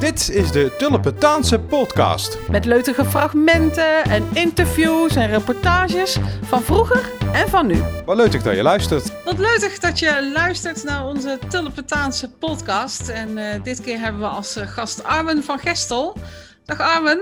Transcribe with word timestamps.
Dit 0.00 0.30
is 0.30 0.52
de 0.52 0.74
Tulpentaanse 0.78 1.60
podcast. 1.60 2.38
Met 2.50 2.64
leutige 2.64 3.04
fragmenten 3.04 4.02
en 4.02 4.28
interviews 4.32 5.16
en 5.16 5.28
reportages 5.28 6.18
van 6.42 6.62
vroeger 6.62 7.10
en 7.32 7.48
van 7.48 7.66
nu. 7.66 7.82
Wat 8.04 8.16
leuk 8.16 8.44
dat 8.44 8.56
je 8.56 8.62
luistert. 8.62 9.24
Wat 9.24 9.38
leuk 9.38 9.80
dat 9.80 9.98
je 9.98 10.30
luistert 10.34 10.84
naar 10.84 11.06
onze 11.06 11.38
Tulpentaanse 11.48 12.30
podcast. 12.30 13.08
En 13.08 13.38
eh, 13.38 13.62
dit 13.62 13.80
keer 13.80 13.98
hebben 13.98 14.20
we 14.20 14.26
als 14.26 14.56
eh, 14.56 14.66
gast 14.66 15.04
Armen 15.04 15.42
van 15.42 15.58
Gestel. 15.58 16.16
Dag 16.64 16.80
Armen. 16.80 17.20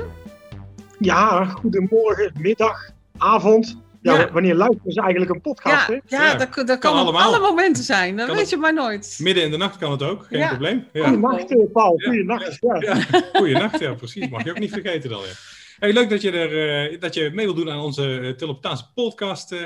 Ja, 0.99 1.45
goedemorgen, 1.45 2.33
middag, 2.39 2.91
avond. 3.17 3.77
Ja, 4.03 4.15
Ja. 4.19 4.33
wanneer 4.33 4.55
luisteren 4.55 4.93
ze 4.93 5.01
eigenlijk 5.01 5.35
een 5.35 5.41
podcast? 5.41 5.89
Ja, 5.89 5.95
hè? 5.95 6.17
ja, 6.17 6.25
Ja, 6.25 6.35
dat, 6.35 6.55
dat 6.55 6.67
kan, 6.67 6.79
kan 6.79 6.93
op 6.93 6.99
allemaal. 6.99 7.23
alle 7.23 7.39
momenten 7.39 7.83
zijn. 7.85 8.17
Dat 8.17 8.27
Kan 8.27 8.35
weet 8.35 8.45
het- 8.45 8.53
je 8.55 8.57
maar 8.61 8.75
nooit. 8.75 9.19
Midden 9.23 9.45
in 9.45 9.51
de 9.51 9.57
nacht 9.57 9.79
kan 9.79 9.91
het 9.91 10.03
ook, 10.03 10.27
geen 10.29 10.39
Ja. 10.39 10.49
probleem. 10.49 10.87
Ja. 10.93 11.05
Goedenacht, 11.09 11.51
eh, 11.51 11.73
Paul. 11.73 11.95
Ja. 12.01 12.07
Goedenacht. 12.09 12.57
Ja. 12.61 12.77
Ja. 12.81 13.23
Goeienacht, 13.33 13.79
ja, 13.79 13.95
precies. 13.95 14.29
Mag 14.29 14.45
je 14.45 14.51
ook 14.51 14.59
niet 14.59 14.73
vergeten 14.73 15.11
dan. 15.11 15.21
Ja. 15.21 15.27
Hey, 15.79 15.93
leuk 15.93 16.11
dat 16.11 16.23
je, 16.23 16.31
er, 16.31 16.91
eh, 16.93 17.01
dat 17.01 17.15
je 17.15 17.31
mee 17.35 17.45
wilt 17.45 17.57
doen 17.57 17.71
aan 17.71 17.81
onze 17.81 18.19
uh, 18.21 18.31
Teleptaanse 18.31 18.85
podcast, 18.95 19.53
eh, 19.53 19.59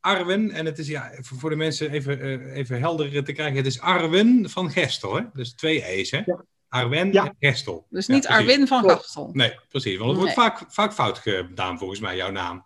Arwen. 0.00 0.50
En 0.50 0.66
het 0.66 0.78
is 0.78 0.88
ja, 0.88 1.10
voor, 1.20 1.38
voor 1.38 1.50
de 1.50 1.56
mensen 1.56 1.90
even, 1.90 2.20
eh, 2.20 2.56
even 2.56 2.78
helder 2.80 3.24
te 3.24 3.32
krijgen: 3.32 3.56
het 3.56 3.66
is 3.66 3.80
Arwen 3.80 4.50
van 4.50 4.70
Gestel, 4.70 5.14
hè? 5.14 5.22
Dus 5.32 5.54
twee 5.54 5.84
E's, 5.84 6.10
hè? 6.10 6.20
Ja. 6.26 6.44
Arwen 6.68 7.12
Ja. 7.12 7.24
en 7.24 7.50
Gestel. 7.50 7.86
Dus 7.90 8.06
niet. 8.06 8.26
Arwin 8.26 8.66
van. 8.66 8.88
Gastel. 8.90 9.30
Nee, 9.32 9.58
precies. 9.68 9.96
Want 9.96 10.10
het 10.10 10.18
wordt 10.18 10.34
vaak, 10.34 10.64
vaak 10.68 10.92
fout 10.92 11.18
gedaan, 11.18 11.78
volgens 11.78 12.00
mij, 12.00 12.16
jouw 12.16 12.30
naam. 12.30 12.64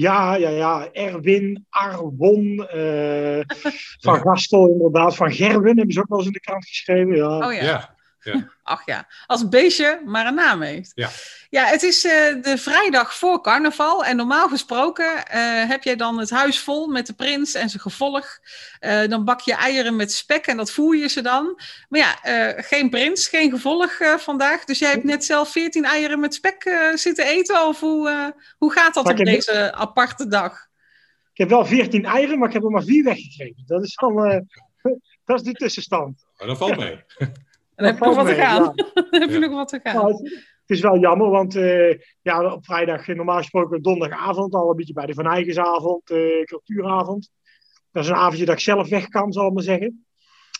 Ja, 0.00 0.36
ja, 0.36 0.48
ja. 0.48 0.88
Erwin, 0.92 1.66
Arwon, 1.70 2.68
eh, 2.68 3.40
van 4.04 4.20
Gastel 4.20 4.68
inderdaad. 4.68 5.16
Van 5.16 5.32
Gerwin 5.32 5.76
hebben 5.76 5.94
ze 5.94 6.00
ook 6.00 6.08
wel 6.08 6.18
eens 6.18 6.26
in 6.26 6.32
de 6.32 6.40
krant 6.40 6.66
geschreven. 6.66 7.16
Ja. 7.16 7.46
Oh 7.46 7.52
ja. 7.52 7.62
Ja. 7.62 7.96
Ach 8.62 8.86
ja, 8.86 9.06
als 9.26 9.40
een 9.40 9.50
beestje 9.50 10.00
maar 10.04 10.26
een 10.26 10.34
naam 10.34 10.62
heeft. 10.62 10.92
Ja. 10.94 11.08
Ja, 11.50 11.64
het 11.64 11.82
is 11.82 12.04
eh, 12.04 12.12
de 12.42 12.58
vrijdag 12.58 13.14
voor 13.14 13.40
carnaval. 13.40 14.04
En 14.04 14.16
normaal 14.16 14.48
gesproken 14.48 15.26
eh, 15.26 15.68
heb 15.68 15.82
jij 15.82 15.96
dan 15.96 16.18
het 16.18 16.30
huis 16.30 16.60
vol 16.60 16.86
met 16.86 17.06
de 17.06 17.12
prins 17.12 17.54
en 17.54 17.68
zijn 17.68 17.82
gevolg. 17.82 18.38
Eh, 18.78 19.08
dan 19.08 19.24
bak 19.24 19.40
je 19.40 19.54
eieren 19.54 19.96
met 19.96 20.12
spek 20.12 20.46
en 20.46 20.56
dat 20.56 20.70
voer 20.70 20.96
je 20.96 21.08
ze 21.08 21.22
dan. 21.22 21.60
Maar 21.88 22.00
ja, 22.00 22.22
eh, 22.22 22.64
geen 22.64 22.90
prins, 22.90 23.28
geen 23.28 23.50
gevolg 23.50 23.90
eh, 23.90 24.14
vandaag. 24.14 24.64
Dus 24.64 24.78
jij 24.78 24.90
hebt 24.90 25.04
net 25.04 25.24
zelf 25.24 25.50
14 25.50 25.84
eieren 25.84 26.20
met 26.20 26.34
spek 26.34 26.64
eh, 26.64 26.94
zitten 26.94 27.26
eten. 27.26 27.66
Of 27.66 27.80
hoe, 27.80 28.08
eh, 28.08 28.42
hoe 28.58 28.72
gaat 28.72 28.94
dat 28.94 29.04
Maar 29.04 29.18
op 29.18 29.24
deze 29.24 29.72
aparte 29.74 30.28
dag? 30.28 30.66
Ik 31.32 31.38
heb 31.38 31.48
wel 31.48 31.66
14 31.66 32.04
eieren, 32.04 32.38
maar 32.38 32.48
ik 32.48 32.54
heb 32.54 32.62
er 32.62 32.70
maar 32.70 32.82
vier 32.82 33.04
weggekregen. 33.04 33.62
Dat 33.66 33.82
is 33.82 33.94
dan 33.94 34.24
eh, 34.24 34.40
dat 35.24 35.36
is 35.36 35.42
de 35.42 35.52
tussenstand. 35.52 36.26
Oh, 36.36 36.46
dat 36.46 36.58
valt 36.58 36.76
mee. 36.76 37.04
Dan 37.78 37.86
heb 37.86 37.98
je 37.98 38.04
nog 38.04 38.16
wat 38.16 38.26
te 38.26 38.34
gaan. 38.34 38.62
ja. 38.62 38.72
Dan 39.10 39.20
heb 39.20 39.30
je 39.30 39.38
nog 39.38 39.52
wat 39.52 39.68
te 39.68 39.80
gaan. 39.82 39.94
Nou, 39.94 40.12
het, 40.12 40.20
het 40.66 40.76
is 40.76 40.80
wel 40.80 40.98
jammer, 40.98 41.30
want 41.30 41.56
eh, 41.56 41.98
ja, 42.22 42.52
op 42.52 42.64
vrijdag, 42.64 43.08
eh, 43.08 43.16
normaal 43.16 43.36
gesproken 43.36 43.82
donderdagavond, 43.82 44.54
al 44.54 44.70
een 44.70 44.76
beetje 44.76 44.92
bij 44.92 45.06
de 45.06 45.14
Van 45.14 45.26
Eigensavond, 45.26 46.10
eh 46.10 46.44
cultuuravond. 46.44 47.30
Dat 47.92 48.04
is 48.04 48.08
een 48.08 48.16
avondje 48.16 48.44
dat 48.44 48.54
ik 48.54 48.60
zelf 48.60 48.88
weg 48.88 49.08
kan, 49.08 49.32
zal 49.32 49.46
ik 49.46 49.52
maar 49.52 49.62
zeggen. 49.62 50.06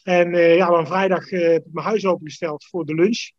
En 0.02 0.34
eh, 0.34 0.56
ja, 0.56 0.68
dan 0.68 0.86
vrijdag 0.86 1.30
eh, 1.30 1.52
heb 1.52 1.66
ik 1.66 1.72
mijn 1.72 1.86
huis 1.86 2.06
opengesteld 2.06 2.66
voor 2.66 2.84
de 2.84 2.94
lunch. 2.94 3.30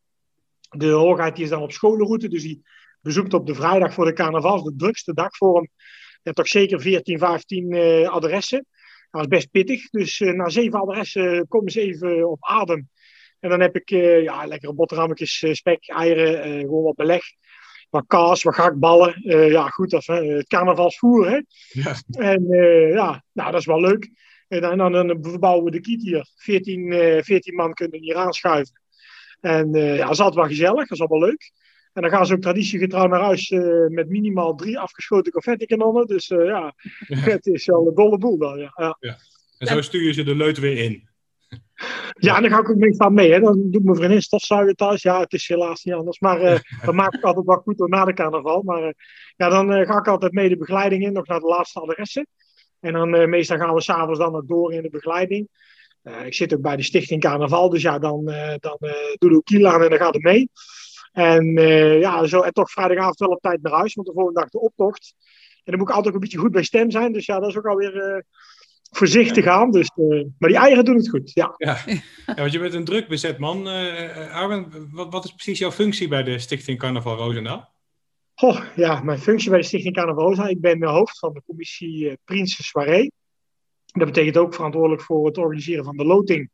De 0.69 0.89
hoogheid 0.89 1.35
die 1.35 1.43
is 1.43 1.49
dan 1.49 1.61
op 1.61 1.71
scholenroute, 1.71 2.27
dus 2.27 2.41
die 2.41 2.61
bezoekt 3.01 3.33
op 3.33 3.47
de 3.47 3.55
vrijdag 3.55 3.93
voor 3.93 4.05
de 4.05 4.13
carnaval, 4.13 4.63
de 4.63 4.75
drukste 4.75 5.13
dag 5.13 5.37
voor 5.37 5.55
hem. 5.55 5.69
Ja, 6.23 6.31
toch 6.31 6.47
zeker 6.47 6.81
14, 6.81 7.17
15 7.17 7.71
eh, 7.71 8.09
adressen. 8.09 8.65
Dat 9.11 9.21
is 9.21 9.27
best 9.27 9.51
pittig. 9.51 9.89
Dus 9.89 10.19
eh, 10.19 10.33
na 10.33 10.49
zeven 10.49 10.79
adressen 10.79 11.47
komen 11.47 11.71
ze 11.71 11.81
even 11.81 12.29
op 12.29 12.37
adem. 12.39 12.89
En 13.39 13.49
dan 13.49 13.59
heb 13.59 13.75
ik 13.75 13.91
eh, 13.91 14.21
ja, 14.23 14.45
lekkere 14.45 14.73
boterhammetjes, 14.73 15.41
eh, 15.41 15.53
spek, 15.53 15.87
eieren, 15.89 16.41
eh, 16.43 16.59
gewoon 16.59 16.83
wat 16.83 16.95
beleg. 16.95 17.23
Wat 17.89 18.03
kaas, 18.07 18.43
wat 18.43 18.55
gehaktballen. 18.55 19.13
Eh, 19.13 19.51
ja, 19.51 19.67
goed, 19.67 19.89
dat 19.89 19.99
is 20.01 20.07
het 20.07 20.47
carnavalsvoer, 20.47 21.29
hè. 21.29 21.41
Ja. 21.69 21.95
En 22.11 22.45
ja, 22.93 23.23
nou, 23.31 23.51
dat 23.51 23.59
is 23.59 23.65
wel 23.65 23.81
leuk. 23.81 24.09
En 24.47 24.61
dan, 24.61 24.77
dan, 24.77 24.91
dan 25.07 25.17
verbouwen 25.21 25.63
we 25.63 25.71
de 25.71 25.79
kiet 25.81 26.01
hier. 26.01 26.27
14, 26.35 26.91
eh 26.91 27.21
14 27.23 27.55
man 27.55 27.73
kunnen 27.73 27.99
hier 27.99 28.15
aanschuiven. 28.15 28.81
En 29.41 29.71
ja, 29.73 29.97
dat 30.03 30.11
is 30.11 30.19
altijd 30.19 30.35
wel 30.35 30.45
gezellig, 30.45 30.87
dat 30.87 30.91
is 30.91 30.99
allemaal 30.99 31.27
leuk. 31.29 31.51
En 31.93 32.01
dan 32.01 32.11
gaan 32.11 32.25
ze 32.25 32.33
ook 32.33 32.41
traditiegetrouw 32.41 33.07
naar 33.07 33.21
huis 33.21 33.49
met 33.87 34.09
minimaal 34.09 34.55
drie 34.55 34.79
afgeschoten 34.79 35.31
confetti-kanonnen. 35.31 36.07
Dus 36.07 36.27
ja, 36.27 36.37
Ja. 36.37 36.73
het 37.07 37.45
is 37.45 37.65
wel 37.65 37.87
een 37.87 37.95
dolle 37.95 38.17
boel 38.17 38.37
dan. 38.37 38.57
Ja, 38.59 38.97
ja. 38.99 39.17
En 39.57 39.67
zo 39.67 39.81
stuur 39.81 40.03
je 40.03 40.13
ze 40.13 40.23
de 40.23 40.35
leut 40.35 40.57
weer 40.59 40.77
in. 40.77 41.08
Ja, 42.19 42.35
en 42.35 42.41
dan 42.41 42.51
ga 42.51 42.59
ik 42.59 42.69
ook 42.69 42.75
meestal 42.75 43.09
mee. 43.09 43.31
Hè. 43.31 43.39
Dan 43.39 43.71
doet 43.71 43.83
mijn 43.83 43.95
vriendin 43.95 44.21
stofzuigen 44.21 44.75
thuis. 44.75 45.01
Ja, 45.01 45.19
het 45.19 45.33
is 45.33 45.47
helaas 45.47 45.83
niet 45.83 45.95
anders. 45.95 46.19
Maar 46.19 46.41
eh 46.41 46.59
dat 46.85 46.95
maak 46.95 47.13
ik 47.13 47.23
altijd 47.23 47.45
wel 47.45 47.55
goed 47.55 47.77
door 47.77 47.89
na 47.89 48.05
de 48.05 48.13
carnaval. 48.13 48.61
Maar 48.61 48.83
eh, 48.83 48.93
ja, 49.35 49.49
dan 49.49 49.73
eh, 49.73 49.87
ga 49.87 49.97
ik 49.97 50.07
altijd 50.07 50.31
mee 50.31 50.49
de 50.49 50.57
begeleiding 50.57 51.03
in, 51.03 51.13
nog 51.13 51.27
naar 51.27 51.39
de 51.39 51.45
laatste 51.45 51.79
adressen. 51.79 52.27
En 52.79 52.93
dan 52.93 53.29
meestal 53.29 53.57
gaan 53.57 53.73
we 53.73 53.81
s'avonds 53.81 54.19
dan 54.19 54.31
nog 54.31 54.45
door 54.45 54.73
in 54.73 54.81
de 54.81 54.89
begeleiding. 54.89 55.47
Ik 56.23 56.33
zit 56.33 56.53
ook 56.53 56.61
bij 56.61 56.75
de 56.75 56.83
Stichting 56.83 57.21
Carnaval, 57.21 57.69
dus 57.69 57.81
ja, 57.81 57.99
dan, 57.99 58.25
dan 58.59 58.77
doe 59.17 59.37
ik 59.37 59.43
kiel 59.43 59.67
aan 59.67 59.83
en 59.83 59.89
dan 59.89 59.97
gaat 59.97 60.13
het 60.13 60.23
mee. 60.23 60.49
En 61.11 61.53
ja, 61.99 62.25
zo, 62.25 62.41
en 62.41 62.53
toch 62.53 62.71
vrijdagavond 62.71 63.19
wel 63.19 63.29
op 63.29 63.41
tijd 63.41 63.61
naar 63.61 63.73
huis, 63.73 63.93
want 63.93 64.07
de 64.07 64.13
volgende 64.13 64.39
dag 64.39 64.49
de 64.49 64.59
optocht. 64.59 65.13
En 65.63 65.71
dan 65.71 65.77
moet 65.77 65.89
ik 65.89 65.95
altijd 65.95 66.07
ook 66.07 66.13
een 66.13 66.27
beetje 66.27 66.37
goed 66.37 66.51
bij 66.51 66.63
stem 66.63 66.91
zijn. 66.91 67.11
Dus 67.11 67.25
ja, 67.25 67.39
dat 67.39 67.49
is 67.49 67.57
ook 67.57 67.67
alweer 67.67 68.23
voorzichtig 68.89 69.45
aan. 69.45 69.71
Dus, 69.71 69.89
eh, 69.95 70.25
maar 70.37 70.49
die 70.49 70.57
eieren 70.57 70.85
doen 70.85 70.95
het 70.95 71.09
goed, 71.09 71.31
ja. 71.33 71.53
Ja. 71.57 71.77
ja, 72.25 72.33
want 72.35 72.51
je 72.51 72.59
bent 72.59 72.73
een 72.73 72.85
druk 72.85 73.07
bezet 73.07 73.37
man. 73.37 73.67
eh 73.69 74.33
Arwen, 74.33 74.89
wat, 74.91 75.11
wat 75.11 75.25
is 75.25 75.31
precies 75.31 75.59
jouw 75.59 75.71
functie 75.71 76.07
bij 76.07 76.23
de 76.23 76.39
Stichting 76.39 76.79
Carnaval 76.79 77.15
Roosendaal? 77.15 77.73
Goh, 78.33 78.61
ja, 78.75 79.01
mijn 79.01 79.19
functie 79.19 79.49
bij 79.49 79.59
de 79.59 79.65
Stichting 79.65 79.95
Carnavosa. 79.95 80.47
Ik 80.47 80.61
ben 80.61 80.79
de 80.79 80.87
hoofd 80.87 81.19
van 81.19 81.33
de 81.33 81.41
commissie 81.45 82.09
eh, 82.09 82.15
Prinsen 82.23 82.63
Soirée. 82.63 83.11
Dat 83.85 84.07
betekent 84.07 84.37
ook 84.37 84.53
verantwoordelijk 84.53 85.01
voor 85.01 85.25
het 85.25 85.37
organiseren 85.37 85.83
van 85.83 85.97
de 85.97 86.05
loting 86.05 86.49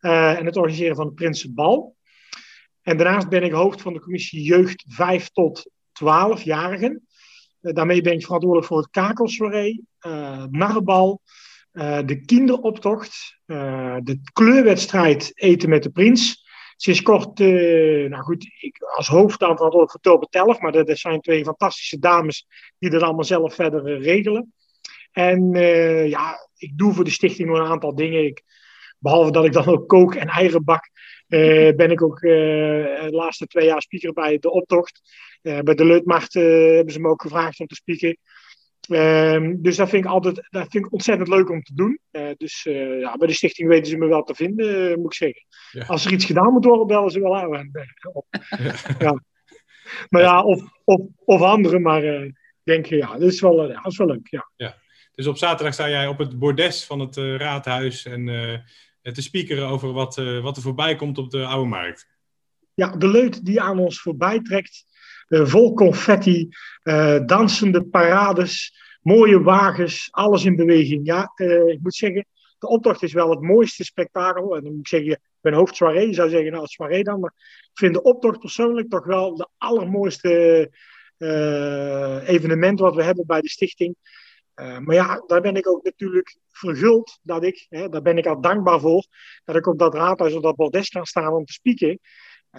en 0.00 0.46
het 0.46 0.56
organiseren 0.56 0.96
van 0.96 1.06
het 1.06 1.14
Prinsenbal. 1.14 1.96
En 2.82 2.96
daarnaast 2.96 3.28
ben 3.28 3.42
ik 3.42 3.52
hoofd 3.52 3.80
van 3.80 3.92
de 3.92 4.00
commissie 4.00 4.42
Jeugd 4.42 4.84
5 4.88 5.28
tot 5.28 5.70
12-jarigen. 5.92 7.06
Eh, 7.60 7.74
daarmee 7.74 8.00
ben 8.00 8.12
ik 8.12 8.24
verantwoordelijk 8.24 8.68
voor 8.68 8.78
het 8.78 8.90
kakelsoirée, 8.90 9.82
eh 9.98 10.44
narrenbal, 10.50 11.20
eh, 11.72 11.98
de 12.04 12.24
kinderoptocht, 12.24 13.38
eh, 13.46 13.96
de 14.02 14.20
kleurwedstrijd 14.32 15.30
Eten 15.34 15.68
met 15.68 15.82
de 15.82 15.90
Prins. 15.90 16.48
Sinds 16.76 17.02
kort, 17.02 17.40
eh, 17.40 18.08
nou 18.08 18.22
goed, 18.22 18.46
ik 18.60 18.82
als 18.96 19.08
hoofd 19.08 19.38
dan 19.38 19.56
verantwoordelijk 19.56 19.90
voor 19.90 20.00
Tobe 20.00 20.26
Telf, 20.30 20.60
maar 20.60 20.72
dat, 20.72 20.86
dat 20.86 20.98
zijn 20.98 21.20
twee 21.20 21.44
fantastische 21.44 21.98
dames 21.98 22.46
die 22.78 22.90
dat 22.90 23.02
allemaal 23.02 23.24
zelf 23.24 23.54
verder 23.54 24.00
regelen. 24.00 24.52
En 25.12 25.52
ja, 26.08 26.48
ik 26.56 26.78
doe 26.78 26.92
voor 26.92 27.04
de 27.04 27.10
stichting 27.10 27.48
nog 27.48 27.58
een 27.58 27.70
aantal 27.70 27.94
dingen. 27.94 28.24
Ik, 28.24 28.42
behalve 28.98 29.30
dat 29.30 29.44
ik 29.44 29.52
dan 29.52 29.66
ook 29.66 29.88
kook 29.88 30.14
en 30.14 30.28
eieren 30.28 30.64
bak, 30.64 30.90
ben 31.76 31.90
ik 31.90 32.02
ook 32.02 32.20
de 32.20 33.08
laatste 33.10 33.46
twee 33.46 33.66
jaar 33.66 33.82
speaker 33.82 34.12
bij 34.12 34.38
de 34.38 34.50
optocht. 34.50 35.00
Bij 35.42 35.74
de 35.74 35.84
Leutmacht 35.84 36.34
hebben 36.34 36.92
ze 36.92 37.00
me 37.00 37.08
ook 37.08 37.22
gevraagd 37.22 37.60
om 37.60 37.66
te 37.66 37.74
spieken. 37.74 38.18
Ehm, 38.90 39.56
dus 39.58 39.76
dat 39.76 39.88
vind 39.88 40.04
ik 40.04 40.10
altijd 40.10 40.48
dat 40.50 40.66
vind 40.70 40.86
ik 40.86 40.92
ontzettend 40.92 41.28
leuk 41.28 41.50
om 41.50 41.62
te 41.62 41.74
doen. 41.74 41.98
Eh, 42.10 42.28
dus 42.36 42.66
eh, 42.66 43.00
ja, 43.00 43.16
bij 43.16 43.26
de 43.26 43.32
stichting 43.32 43.68
weten 43.68 43.86
ze 43.86 43.96
me 43.96 44.06
wel 44.06 44.22
te 44.22 44.34
vinden, 44.34 44.90
eh, 44.90 44.96
moet 44.96 45.04
ik 45.04 45.14
zeggen. 45.14 45.42
Ja. 45.70 45.84
Als 45.86 46.04
er 46.04 46.12
iets 46.12 46.24
gedaan 46.24 46.52
moet 46.52 46.64
worden, 46.64 46.86
bellen 46.86 47.10
ze 47.10 47.20
wel 47.20 47.36
aan. 47.36 47.70
Ja. 48.98 49.22
Maar 50.08 50.22
ja, 50.22 50.42
of, 50.42 50.62
of, 50.84 51.00
of 51.24 51.40
anderen, 51.40 51.82
maar 51.82 52.32
denk, 52.62 52.86
ja, 52.86 53.12
dat 53.12 53.32
is 53.32 53.40
wel, 53.40 53.68
ja, 53.68 53.80
dat 53.82 53.92
is 53.92 53.98
wel 53.98 54.06
leuk. 54.06 54.44
Ja. 54.56 54.76
Dus 55.14 55.26
op 55.26 55.36
zaterdag 55.36 55.74
sta 55.74 55.88
jij 55.88 56.06
op 56.06 56.18
het 56.18 56.38
bordes 56.38 56.84
van 56.84 57.00
het 57.00 57.16
raadhuis 57.16 58.04
en 58.04 58.24
te 59.02 59.22
speakeren 59.22 59.68
over 59.68 59.92
wat, 59.92 60.16
wat 60.42 60.56
er 60.56 60.62
voorbij 60.62 60.96
komt 60.96 61.18
op 61.18 61.30
de 61.30 61.44
Oude 61.44 61.68
Markt. 61.68 62.08
ja, 62.74 62.96
de 62.96 63.08
leut 63.08 63.44
die 63.44 63.60
aan 63.60 63.78
ons 63.78 64.00
voorbij 64.00 64.40
trekt, 64.40 64.84
vol 65.30 65.74
confetti, 65.74 66.48
eh, 66.82 67.18
dansende 67.26 67.84
parades, 67.84 68.74
mooie 69.02 69.42
wagens, 69.42 70.08
alles 70.10 70.44
in 70.44 70.56
beweging. 70.56 71.06
Ja, 71.06 71.32
eh, 71.34 71.66
ik 71.66 71.78
moet 71.82 71.94
zeggen, 71.94 72.26
de 72.58 72.68
optocht 72.68 73.02
is 73.02 73.12
wel 73.12 73.30
het 73.30 73.40
mooiste 73.40 73.84
spektakel. 73.84 74.56
En 74.56 74.62
dan 74.62 74.72
moet 74.72 74.80
ik 74.80 74.88
zeggen, 74.88 75.10
ik 75.10 75.18
ben 75.40 75.52
je 76.08 76.14
zou 76.14 76.28
zeggen, 76.28 76.52
nou, 76.52 76.66
soirée 76.66 77.04
dan. 77.04 77.20
Maar 77.20 77.34
ik 77.60 77.78
vind 77.78 77.94
de 77.94 78.02
optocht 78.02 78.38
persoonlijk 78.38 78.90
toch 78.90 79.04
wel 79.04 79.36
de 79.36 79.48
allermooiste 79.58 80.70
eh, 81.16 82.28
evenement 82.28 82.80
wat 82.80 82.94
we 82.94 83.02
hebben 83.02 83.26
bij 83.26 83.40
de 83.40 83.48
stichting. 83.48 83.94
Maar 84.54 84.94
ja, 84.94 85.22
daar 85.26 85.40
ben 85.40 85.56
ik 85.56 85.68
ook 85.68 85.84
natuurlijk 85.84 86.36
verguld 86.50 87.18
dat 87.22 87.44
ik, 87.44 87.66
hè, 87.68 87.88
daar 87.88 88.02
ben 88.02 88.18
ik 88.18 88.26
al 88.26 88.40
dankbaar 88.40 88.80
voor, 88.80 89.06
dat 89.44 89.56
ik 89.56 89.66
op 89.66 89.78
dat 89.78 89.94
raadhuis 89.94 90.34
op 90.34 90.42
dat 90.42 90.56
bordes 90.56 90.88
kan 90.88 91.06
staan 91.06 91.32
om 91.32 91.44
te 91.44 91.52
spieken. 91.52 92.00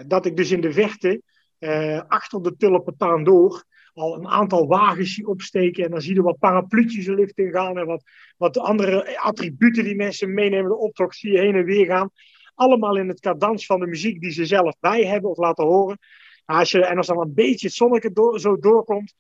Dat 0.08 0.26
ik 0.26 0.38
dus 0.38 0.52
in 0.52 0.62
de 0.62 0.74
verte, 0.74 1.22
eh, 1.62 2.02
achter 2.08 2.42
de 2.42 2.56
tulpentaan 2.56 3.24
door, 3.24 3.64
al 3.94 4.16
een 4.16 4.28
aantal 4.28 4.68
wagens 4.68 5.24
opsteken. 5.24 5.84
En 5.84 5.92
dan 5.92 6.02
zie 6.02 6.14
je 6.14 6.22
wat 6.22 6.40
parapluutjes 6.40 7.06
de 7.06 7.16
lucht 7.16 7.38
in 7.38 7.52
gaan. 7.52 7.78
En 7.78 7.86
wat, 7.86 8.04
wat 8.38 8.58
andere 8.58 9.20
attributen 9.20 9.84
die 9.84 9.96
mensen 9.96 10.34
meenemen. 10.34 10.70
De 10.70 10.78
optocht 10.78 11.16
zie 11.16 11.32
je 11.32 11.40
heen 11.40 11.56
en 11.56 11.64
weer 11.64 11.86
gaan. 11.86 12.10
allemaal 12.56 12.98
in 12.98 13.08
het 13.08 13.20
cadans 13.20 13.66
van 13.66 13.80
de 13.80 13.88
muziek 13.88 14.22
die 14.22 14.32
ze 14.32 14.46
zelf 14.46 14.76
bij 14.80 15.06
hebben 15.06 15.30
of 15.30 15.38
laten 15.38 15.66
horen. 15.66 15.98
Als 16.46 16.72
je, 16.72 16.86
en 16.86 16.98
als 16.98 17.08
dan 17.08 17.20
een 17.20 17.34
beetje 17.34 17.68
het 17.68 17.76
zonnetje 17.76 18.12
door, 18.12 18.40
zo 18.40 18.58
doorkomt, 18.58 19.14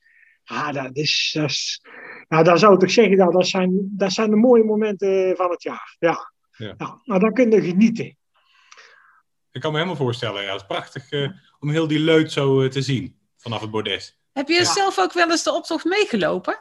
ah, 0.43 0.73
dat 0.73 0.95
is, 0.95 1.31
dat 1.33 1.49
is, 1.49 1.81
nou, 2.27 2.43
dan 2.43 2.57
zou 2.57 2.73
ik 2.73 2.79
toch 2.79 2.91
zeggen, 2.91 3.17
nou, 3.17 3.31
dat, 3.31 3.47
zijn, 3.47 3.89
dat 3.97 4.11
zijn 4.11 4.29
de 4.29 4.35
mooie 4.35 4.63
momenten 4.63 5.35
van 5.35 5.49
het 5.49 5.63
jaar. 5.63 5.95
Ja. 5.99 6.31
Ja. 6.51 6.75
Ja. 6.77 7.01
nou, 7.03 7.19
dan 7.19 7.33
kun 7.33 7.51
je 7.51 7.61
genieten. 7.61 8.15
Ik 9.51 9.61
kan 9.61 9.71
me 9.71 9.77
helemaal 9.77 9.99
voorstellen. 9.99 10.41
Ja, 10.43 10.51
het 10.51 10.61
is 10.61 10.67
prachtig 10.67 11.09
eh, 11.11 11.29
om 11.59 11.69
heel 11.69 11.87
die 11.87 11.99
leut 11.99 12.31
zo 12.31 12.61
eh, 12.61 12.69
te 12.69 12.81
zien 12.81 13.15
vanaf 13.37 13.61
het 13.61 13.71
bordes. 13.71 14.19
Heb 14.33 14.47
je 14.47 14.53
Ja. 14.53 14.63
zelf 14.73 14.99
ook 14.99 15.13
wel 15.13 15.29
eens 15.31 15.43
de 15.43 15.53
optocht 15.53 15.85
meegelopen? 15.85 16.59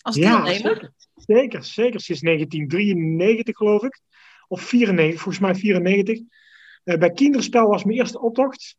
Als 0.00 0.16
Ja, 0.16 0.30
deelnemer? 0.42 0.54
zeker. 0.74 0.92
Zeker, 1.16 1.64
zeker. 1.64 2.00
Sinds 2.00 2.20
1993 2.22 3.56
geloof 3.56 3.82
ik. 3.82 4.00
Of 4.48 4.62
94, 4.62 5.20
volgens 5.20 5.44
mij 5.44 5.54
94. 5.54 6.18
Eh, 6.84 6.98
bij 6.98 7.10
Kinderspel 7.10 7.68
was 7.68 7.84
mijn 7.84 7.98
eerste 7.98 8.20
optocht. 8.20 8.76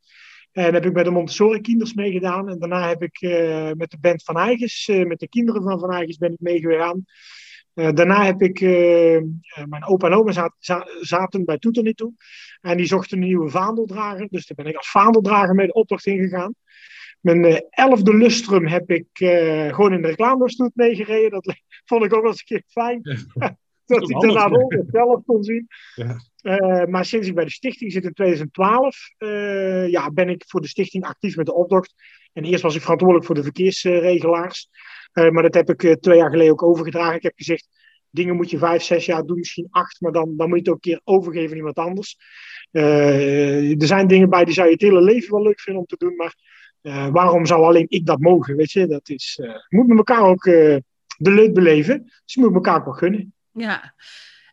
En 0.51 0.73
heb 0.73 0.85
ik 0.85 0.93
bij 0.93 1.03
de 1.03 1.09
Montessori 1.09 1.61
Kinders 1.61 1.93
meegedaan. 1.93 2.49
En 2.49 2.59
daarna 2.59 2.87
heb 2.87 3.03
ik 3.03 3.21
eh, 3.21 3.71
met 3.71 3.91
de 3.91 3.97
band 3.99 4.23
Van 4.23 4.37
Eigens, 4.37 4.87
eh, 4.87 5.05
met 5.05 5.19
de 5.19 5.27
kinderen 5.29 5.63
van 5.63 5.79
Van 5.79 5.91
Eigens 5.91 6.17
ben 6.17 6.31
ik 6.33 6.39
meegegaan. 6.39 7.05
Eh, 7.79 7.93
daarna 7.93 8.25
heb 8.25 8.41
ik, 8.41 8.61
eh, 8.61 9.15
eh, 9.15 9.23
mijn 9.69 9.85
opa 9.85 10.07
en 10.07 10.13
oma 10.13 10.31
zaten, 10.31 10.55
za- 10.59 10.87
zaten 10.99 11.45
bij 11.45 11.57
Toeter 11.57 11.93
toe. 11.93 12.13
En 12.61 12.77
die 12.77 12.85
zochten 12.85 13.17
een 13.17 13.23
nieuwe 13.23 13.49
vaandeldrager. 13.49 14.27
Dus 14.29 14.47
daar 14.47 14.57
ben 14.63 14.71
ik 14.71 14.77
als 14.77 14.89
vaandeldrager 14.91 15.55
mee 15.55 15.67
de 15.67 15.73
optocht 15.73 16.05
ingegaan. 16.05 16.55
Mijn 17.19 17.65
elfde 17.69 18.15
lustrum 18.15 18.67
heb 18.67 18.89
ik 18.89 19.07
gewoon 19.73 19.93
in 19.93 20.01
de 20.01 20.07
reclamestoet 20.07 20.71
meegereden. 20.73 21.29
Dat 21.31 21.55
vond 21.85 22.03
ik 22.03 22.13
ook 22.13 22.21
wel 22.21 22.31
eens 22.31 22.39
een 22.39 22.45
keer 22.45 22.63
fijn. 22.67 23.01
Dat 23.89 24.09
ik 24.09 24.19
daarna 24.19 24.49
ook 24.49 24.75
zelf 24.91 25.21
kon 25.25 25.43
zien. 25.43 25.67
Ja. 25.95 26.17
Eh, 26.41 26.85
maar 26.85 27.05
sinds 27.05 27.27
ik 27.27 27.35
bij 27.35 27.45
de 27.45 27.51
stichting 27.51 27.91
zit 27.91 28.03
in 28.03 28.13
2012, 28.13 29.09
eh, 29.17 29.87
ja, 29.87 30.11
ben 30.11 30.29
ik 30.29 30.43
voor 30.47 30.61
de 30.61 30.67
stichting 30.67 31.03
actief 31.05 31.35
met 31.35 31.45
de 31.45 31.53
optocht. 31.53 31.93
En 32.33 32.43
eerst 32.43 32.63
was 32.63 32.75
ik 32.75 32.81
verantwoordelijk 32.81 33.25
voor 33.25 33.35
de 33.35 33.43
verkeersregelaars. 33.43 34.69
Eh, 35.11 35.29
maar 35.29 35.43
dat 35.43 35.53
heb 35.53 35.69
ik 35.69 35.97
twee 35.99 36.17
jaar 36.17 36.29
geleden 36.29 36.51
ook 36.51 36.63
overgedragen. 36.63 37.15
Ik 37.15 37.23
heb 37.23 37.33
gezegd, 37.35 37.67
dingen 38.09 38.35
moet 38.35 38.49
je 38.49 38.57
vijf, 38.57 38.83
zes 38.83 39.05
jaar 39.05 39.25
doen, 39.25 39.37
misschien 39.37 39.67
acht. 39.69 40.01
Maar 40.01 40.11
dan, 40.11 40.33
dan 40.37 40.49
moet 40.49 40.57
je 40.57 40.63
het 40.63 40.69
ook 40.69 40.85
een 40.85 40.91
keer 40.91 41.01
overgeven 41.03 41.51
aan 41.51 41.57
iemand 41.57 41.77
anders. 41.77 42.17
Er 42.71 43.87
zijn 43.87 44.07
dingen 44.07 44.29
bij 44.29 44.45
die 44.45 44.53
zou 44.53 44.67
je 44.67 44.73
het 44.73 44.81
hele 44.81 45.01
leven 45.01 45.31
wel 45.31 45.43
leuk 45.43 45.59
vinden 45.59 45.81
om 45.81 45.87
te 45.87 45.97
doen. 45.97 46.15
Maar 46.15 46.35
waarom 47.11 47.45
zou 47.45 47.63
alleen 47.63 47.85
ik 47.87 48.05
dat 48.05 48.19
mogen? 48.19 48.55
Weet 48.55 48.71
je, 48.71 48.87
dat 48.87 49.09
is, 49.09 49.39
moet 49.69 49.87
met 49.87 49.97
elkaar 49.97 50.23
ook 50.23 50.43
de 50.43 51.31
leuk 51.31 51.53
beleven. 51.53 52.03
Dus 52.03 52.33
je 52.33 52.41
moet 52.41 52.53
elkaar 52.53 52.77
ook 52.77 52.85
wel 52.85 52.93
gunnen. 52.93 53.33
Ja. 53.51 53.93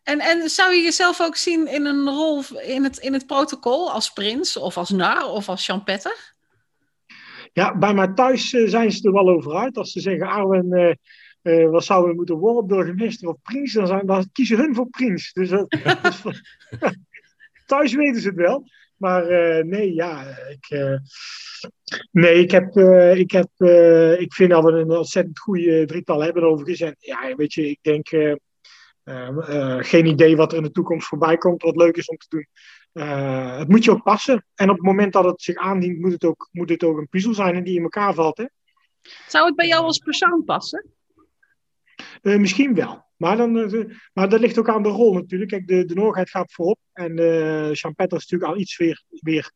En, 0.03 0.21
en 0.21 0.49
zou 0.49 0.75
je 0.75 0.83
jezelf 0.83 1.21
ook 1.21 1.37
zien 1.37 1.67
in 1.67 1.87
een 1.87 2.09
rol 2.09 2.43
in 2.67 2.85
het, 2.85 2.97
in 2.99 3.13
het 3.13 3.27
protocol 3.27 3.93
als 3.93 4.13
prins 4.13 4.57
of 4.57 4.77
als 4.77 4.91
nar 4.91 5.25
of 5.25 5.49
als 5.49 5.65
champetter? 5.65 6.35
Ja, 7.57 7.79
bij 7.79 7.95
mij 7.95 8.09
thuis 8.09 8.53
eh, 8.53 8.69
zijn 8.69 8.93
ze 8.93 9.07
er 9.07 9.13
wel 9.13 9.29
over 9.29 9.57
uit. 9.57 9.77
Als 9.77 9.93
ze 9.93 10.01
zeggen, 10.01 10.27
Arwen, 10.27 10.73
eh, 10.73 10.95
eh, 11.43 11.71
wat 11.71 11.85
zouden 11.85 12.11
we 12.11 12.17
moeten 12.17 12.37
worden, 12.37 12.67
burgemeester 12.67 13.29
of 13.29 13.37
prins, 13.43 13.73
dan, 13.73 13.87
zijn, 13.87 14.07
dan 14.07 14.29
kiezen 14.33 14.57
hun 14.57 14.75
voor 14.75 14.89
prins. 14.89 15.33
Dus 15.33 15.49
dat, 15.49 15.73
is- 16.03 16.43
thuis 17.67 17.95
weten 17.95 18.21
ze 18.21 18.29
het 18.29 18.37
wel. 18.37 18.69
Maar 18.97 19.25
nee, 19.67 19.95
ja, 19.95 20.37
ik, 20.49 20.97
nee, 22.11 22.35
ik, 22.35 22.51
heb, 22.51 22.77
ik, 23.17 23.31
heb, 23.31 23.51
ik 24.19 24.35
vind 24.35 24.51
dat 24.51 24.65
we 24.65 24.71
een 24.71 24.91
ontzettend 24.91 25.39
goede 25.39 25.85
drietal 25.85 26.23
hebben 26.23 26.43
overigens. 26.43 26.81
En 26.81 26.97
ja, 26.99 27.35
weet 27.35 27.53
je, 27.55 27.69
ik 27.69 27.79
denk, 27.83 28.39
geen 29.79 30.07
idee 30.07 30.37
wat 30.37 30.53
er 30.53 30.59
in 30.59 30.65
de 30.65 30.71
toekomst 30.71 31.07
voorbij 31.09 31.37
komt, 31.37 31.63
wat 31.63 31.77
leuk 31.77 31.97
is 31.97 32.07
om 32.07 32.17
te 32.17 32.27
doen. 32.29 32.47
Eh, 32.97 33.59
het 33.59 33.69
moet 33.69 33.85
je 33.85 33.91
ook 33.91 34.03
passen. 34.03 34.45
En 34.55 34.71
op 34.71 34.77
het 34.77 34.85
moment 34.85 35.13
dat 35.13 35.25
het 35.25 35.43
zich 35.43 35.57
aandient, 35.57 35.99
moet 35.99 36.13
het 36.13 36.25
ook, 36.25 36.49
moet 36.53 36.69
het 36.69 36.85
ook 36.85 36.99
een 36.99 37.09
puzzel 37.09 37.35
zijn 37.35 37.55
en 37.55 37.65
die 37.65 37.77
in 37.77 37.83
elkaar 37.83 38.15
valt. 38.15 38.37
Hè? 38.37 38.45
Zou 39.27 39.47
het 39.47 39.57
bij 39.57 39.67
jou 39.67 39.85
als 39.85 39.99
persoon 39.99 40.45
passen? 40.45 40.87
Eh, 42.23 42.37
misschien 42.37 42.75
wel. 42.75 43.05
Maar, 43.17 43.37
dan, 43.37 43.59
eh, 43.59 43.97
maar 44.13 44.29
dat 44.29 44.41
ligt 44.41 44.59
ook 44.59 44.69
aan 44.69 44.83
de 44.83 44.89
rol 44.89 45.13
natuurlijk. 45.13 45.51
Kijk, 45.51 45.67
de, 45.67 45.85
de 45.85 45.95
Noorheid 45.95 46.31
gaat 46.31 46.53
voorop. 46.53 46.79
En 46.93 47.21
uh, 47.21 47.69
Champetter 47.73 48.19
is 48.19 48.27
natuurlijk 48.27 48.53
al 48.53 48.61
iets 48.61 48.77
weer, 48.77 49.05
weer 49.09 49.51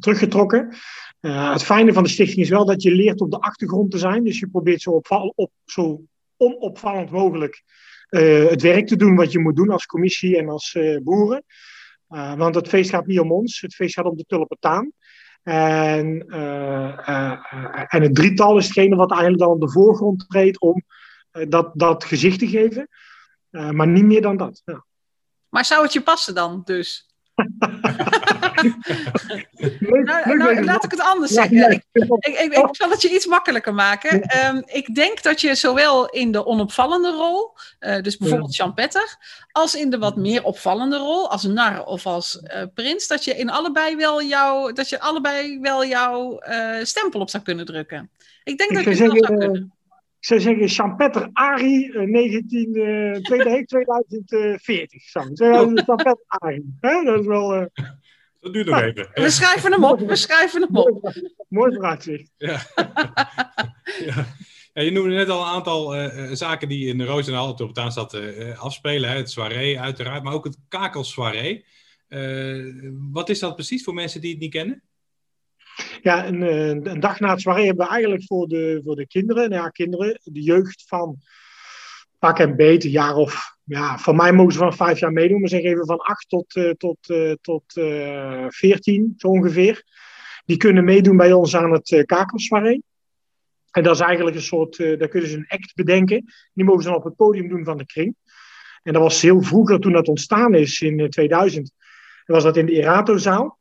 teruggetrokken. 0.00 0.74
Uh, 1.20 1.52
het 1.52 1.62
fijne 1.62 1.92
van 1.92 2.02
de 2.02 2.08
stichting 2.08 2.40
is 2.40 2.48
wel 2.48 2.64
dat 2.64 2.82
je 2.82 2.94
leert 2.94 3.20
op 3.20 3.30
de 3.30 3.40
achtergrond 3.40 3.90
te 3.90 3.98
zijn. 3.98 4.24
Dus 4.24 4.38
je 4.38 4.48
probeert 4.48 4.80
zo, 4.80 4.90
opval, 4.90 5.32
op, 5.36 5.50
zo 5.64 6.02
onopvallend 6.36 7.10
mogelijk 7.10 7.62
het 8.18 8.62
werk 8.62 8.86
te 8.86 8.96
doen 8.96 9.16
wat 9.16 9.32
je 9.32 9.38
moet 9.38 9.56
doen 9.56 9.70
als 9.70 9.86
commissie 9.86 10.38
en 10.38 10.48
als 10.48 10.74
uh, 10.74 11.00
boeren. 11.02 11.44
Uh, 12.08 12.34
want 12.34 12.54
het 12.54 12.68
feest 12.68 12.90
gaat 12.90 13.06
niet 13.06 13.20
om 13.20 13.32
ons, 13.32 13.60
het 13.60 13.74
feest 13.74 13.94
gaat 13.94 14.04
om 14.04 14.16
de 14.16 14.24
tulpentaan. 14.26 14.92
En, 15.42 16.26
en 17.88 18.02
het 18.02 18.14
drietal 18.14 18.58
is 18.58 18.64
hetgene 18.64 18.96
wat 18.96 19.10
eigenlijk 19.10 19.40
dan 19.40 19.50
op 19.50 19.60
de 19.60 19.70
voorgrond 19.70 20.24
treedt 20.28 20.60
om 20.60 20.82
dat, 21.48 21.70
dat 21.74 22.04
gezicht 22.04 22.38
te 22.38 22.48
geven. 22.48 22.88
maar 23.50 23.86
niet 23.86 24.04
meer 24.04 24.22
dan 24.22 24.36
dat. 24.36 24.62
Ja. 24.64 24.84
Maar 25.48 25.64
zou 25.64 25.82
het 25.82 25.92
je 25.92 26.02
passen 26.02 26.34
dan, 26.34 26.62
dus? 26.64 27.09
Leuk, 29.78 30.04
nou, 30.04 30.36
nou, 30.36 30.64
laat 30.64 30.84
ik 30.84 30.90
het 30.90 31.00
anders 31.00 31.32
zeggen. 31.32 31.56
Ja, 31.56 31.68
ik, 31.68 31.84
ik, 31.92 32.08
ik, 32.20 32.52
ik, 32.52 32.68
zal 32.70 32.90
het 32.90 33.02
je 33.02 33.10
iets 33.10 33.26
makkelijker 33.26 33.74
maken. 33.74 34.22
Um, 34.46 34.62
ik 34.66 34.94
denk 34.94 35.22
dat 35.22 35.40
je 35.40 35.54
zowel 35.54 36.08
in 36.08 36.32
de 36.32 36.46
onopvallende 36.46 37.10
rol, 37.10 37.52
uh, 37.80 38.02
dus 38.02 38.16
bijvoorbeeld. 38.16 38.56
Champetter, 38.56 39.16
als 39.52 39.74
in 39.74 39.90
de 39.90 39.98
wat 39.98 40.16
meer 40.16 40.44
opvallende 40.44 40.96
rol, 40.96 41.30
als 41.30 41.42
nar 41.42 41.84
of 41.84 42.06
als 42.06 42.40
uh, 42.42 42.62
prins, 42.74 43.06
dat 43.06 43.24
je 43.24 43.36
in 43.36 43.50
allebei 43.50 43.96
wel 43.96 44.22
jouw, 44.22 44.72
dat 44.72 44.88
je 44.88 45.00
allebei 45.00 45.60
wel 45.60 45.84
jouw 45.84 46.42
uh, 46.48 46.76
stempel 46.82 47.20
op 47.20 47.30
zou 47.30 47.42
kunnen 47.42 47.66
drukken. 47.66 48.10
Ik 48.44 48.58
denk 48.58 48.74
dat 48.74 48.84
je 48.84 48.90
dat 48.90 48.98
zou 48.98 49.38
kunnen. 49.38 49.72
Ik 50.20 50.26
zou 50.26 50.40
zeggen 50.40 50.68
Champetter 50.68 51.28
Ari 51.32 51.90
19, 51.94 53.22
2040. 53.22 55.02
Champetter 55.04 56.16
Ari. 56.26 56.62
Dat 56.80 57.20
is 57.20 57.26
wel... 57.26 57.60
Uh... 57.60 57.66
Dat 58.40 58.52
duurt 58.52 58.66
nog 58.66 58.80
even. 58.80 59.10
We 59.14 59.30
schrijven 59.30 59.72
hem 59.72 59.84
op, 59.84 60.00
we 60.00 60.16
schrijven 60.16 60.62
hem 60.62 60.76
op. 60.76 61.12
Mooi 61.48 61.72
vooruitzicht. 61.74 62.30
Ja. 62.38 62.60
ja. 64.04 64.26
Ja, 64.72 64.82
je 64.82 64.90
noemde 64.90 65.14
net 65.14 65.28
al 65.28 65.40
een 65.40 65.48
aantal 65.48 65.96
uh, 65.96 66.32
zaken 66.32 66.68
die 66.68 66.86
in 66.86 66.98
de 66.98 67.04
Roosendaal 67.04 67.50
op 67.50 67.74
de 67.74 68.36
uh, 68.38 68.60
afspelen. 68.60 69.10
Hè? 69.10 69.16
Het 69.16 69.30
soirée 69.30 69.80
uiteraard, 69.80 70.22
maar 70.22 70.32
ook 70.32 70.44
het 70.44 70.58
kakelsoirée. 70.68 71.64
Uh, 72.08 72.74
wat 73.12 73.28
is 73.28 73.38
dat 73.38 73.54
precies 73.54 73.82
voor 73.82 73.94
mensen 73.94 74.20
die 74.20 74.30
het 74.30 74.40
niet 74.40 74.50
kennen? 74.50 74.82
Ja, 76.02 76.26
een, 76.26 76.42
een 76.90 77.00
dag 77.00 77.20
na 77.20 77.30
het 77.30 77.40
soirée 77.40 77.66
hebben 77.66 77.86
we 77.86 77.92
eigenlijk 77.92 78.24
voor 78.24 78.46
de, 78.46 78.80
voor 78.84 78.96
de 78.96 79.06
kinderen, 79.06 79.50
nou 79.50 79.62
ja, 79.62 79.68
kinderen, 79.68 80.20
de 80.22 80.42
jeugd 80.42 80.84
van 80.86 81.18
pak 82.18 82.38
en 82.38 82.56
beet, 82.56 82.84
een 82.84 82.90
jaar 82.90 83.14
of, 83.14 83.56
ja, 83.64 83.98
van 83.98 84.16
mij 84.16 84.32
mogen 84.32 84.52
ze 84.52 84.58
van 84.58 84.74
vijf 84.74 84.98
jaar 84.98 85.12
meedoen, 85.12 85.40
maar 85.40 85.48
zeg 85.48 85.62
even 85.62 85.86
van 85.86 85.98
acht 85.98 86.28
tot, 86.28 86.56
uh, 86.56 86.70
tot, 86.70 86.98
uh, 87.08 87.32
tot 87.40 87.76
uh, 87.76 88.44
veertien, 88.48 89.14
zo 89.16 89.28
ongeveer. 89.28 89.84
Die 90.44 90.56
kunnen 90.56 90.84
meedoen 90.84 91.16
bij 91.16 91.32
ons 91.32 91.56
aan 91.56 91.72
het 91.72 91.90
uh. 91.90 92.02
En 93.70 93.82
dat 93.82 93.94
is 93.94 94.00
eigenlijk 94.00 94.36
een 94.36 94.42
soort, 94.42 94.76
daar 94.76 95.08
kunnen 95.08 95.30
ze 95.30 95.36
een 95.36 95.48
act 95.48 95.74
bedenken. 95.74 96.24
Die 96.52 96.64
mogen 96.64 96.82
ze 96.82 96.88
dan 96.88 96.96
op 96.96 97.04
het 97.04 97.16
podium 97.16 97.48
doen 97.48 97.64
van 97.64 97.76
de 97.76 97.86
kring. 97.86 98.16
En 98.82 98.92
dat 98.92 99.02
was 99.02 99.22
heel 99.22 99.42
vroeger, 99.42 99.80
toen 99.80 99.92
dat 99.92 100.08
ontstaan 100.08 100.54
is 100.54 100.80
in 100.80 101.10
2000, 101.10 101.72
was 102.26 102.42
dat 102.42 102.56
in 102.56 102.66
de 102.66 102.72
Erato-zaal. 102.72 103.58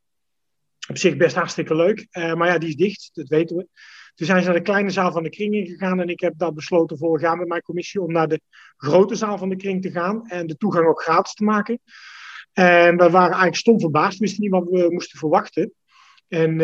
Op 0.90 0.98
zich 0.98 1.18
best 1.18 1.36
hartstikke 1.36 1.76
leuk. 1.76 2.08
Uh, 2.12 2.34
maar 2.34 2.48
ja, 2.48 2.58
die 2.58 2.70
is 2.70 2.76
dicht, 2.76 3.10
dat 3.14 3.28
weten 3.28 3.56
we. 3.56 3.68
Toen 4.16 4.28
zijn 4.28 4.40
ze 4.40 4.46
naar 4.46 4.58
de 4.58 4.62
kleine 4.62 4.90
zaal 4.90 5.12
van 5.12 5.24
de 5.24 5.30
kring 5.30 5.54
ingegaan. 5.54 6.00
En 6.00 6.10
ik 6.10 6.20
heb 6.20 6.34
dat 6.38 6.56
besloten 6.56 6.98
vorig 6.98 7.22
jaar 7.22 7.38
met 7.38 7.48
mijn 7.48 7.62
commissie 7.62 8.02
om 8.02 8.12
naar 8.12 8.28
de 8.28 8.42
grote 8.78 9.16
zaal 9.16 9.38
van 9.38 9.50
de 9.50 9.56
kring 9.56 9.82
te 9.82 9.92
gaan. 9.92 10.28
En 10.28 10.48
de 10.48 10.58
toegang 10.58 10.88
ook 10.88 11.02
gratis 11.02 11.34
te 11.34 11.44
maken. 11.44 11.80
En 12.54 12.98
we 12.98 13.10
waren 13.10 13.22
eigenlijk 13.22 13.56
stom 13.56 13.80
verbaasd. 13.80 14.18
We 14.18 14.26
wisten 14.26 14.44
niet 14.44 14.52
wat 14.52 14.70
we 14.70 14.88
moesten 14.90 15.20
verwachten. 15.20 15.74
En 16.28 16.60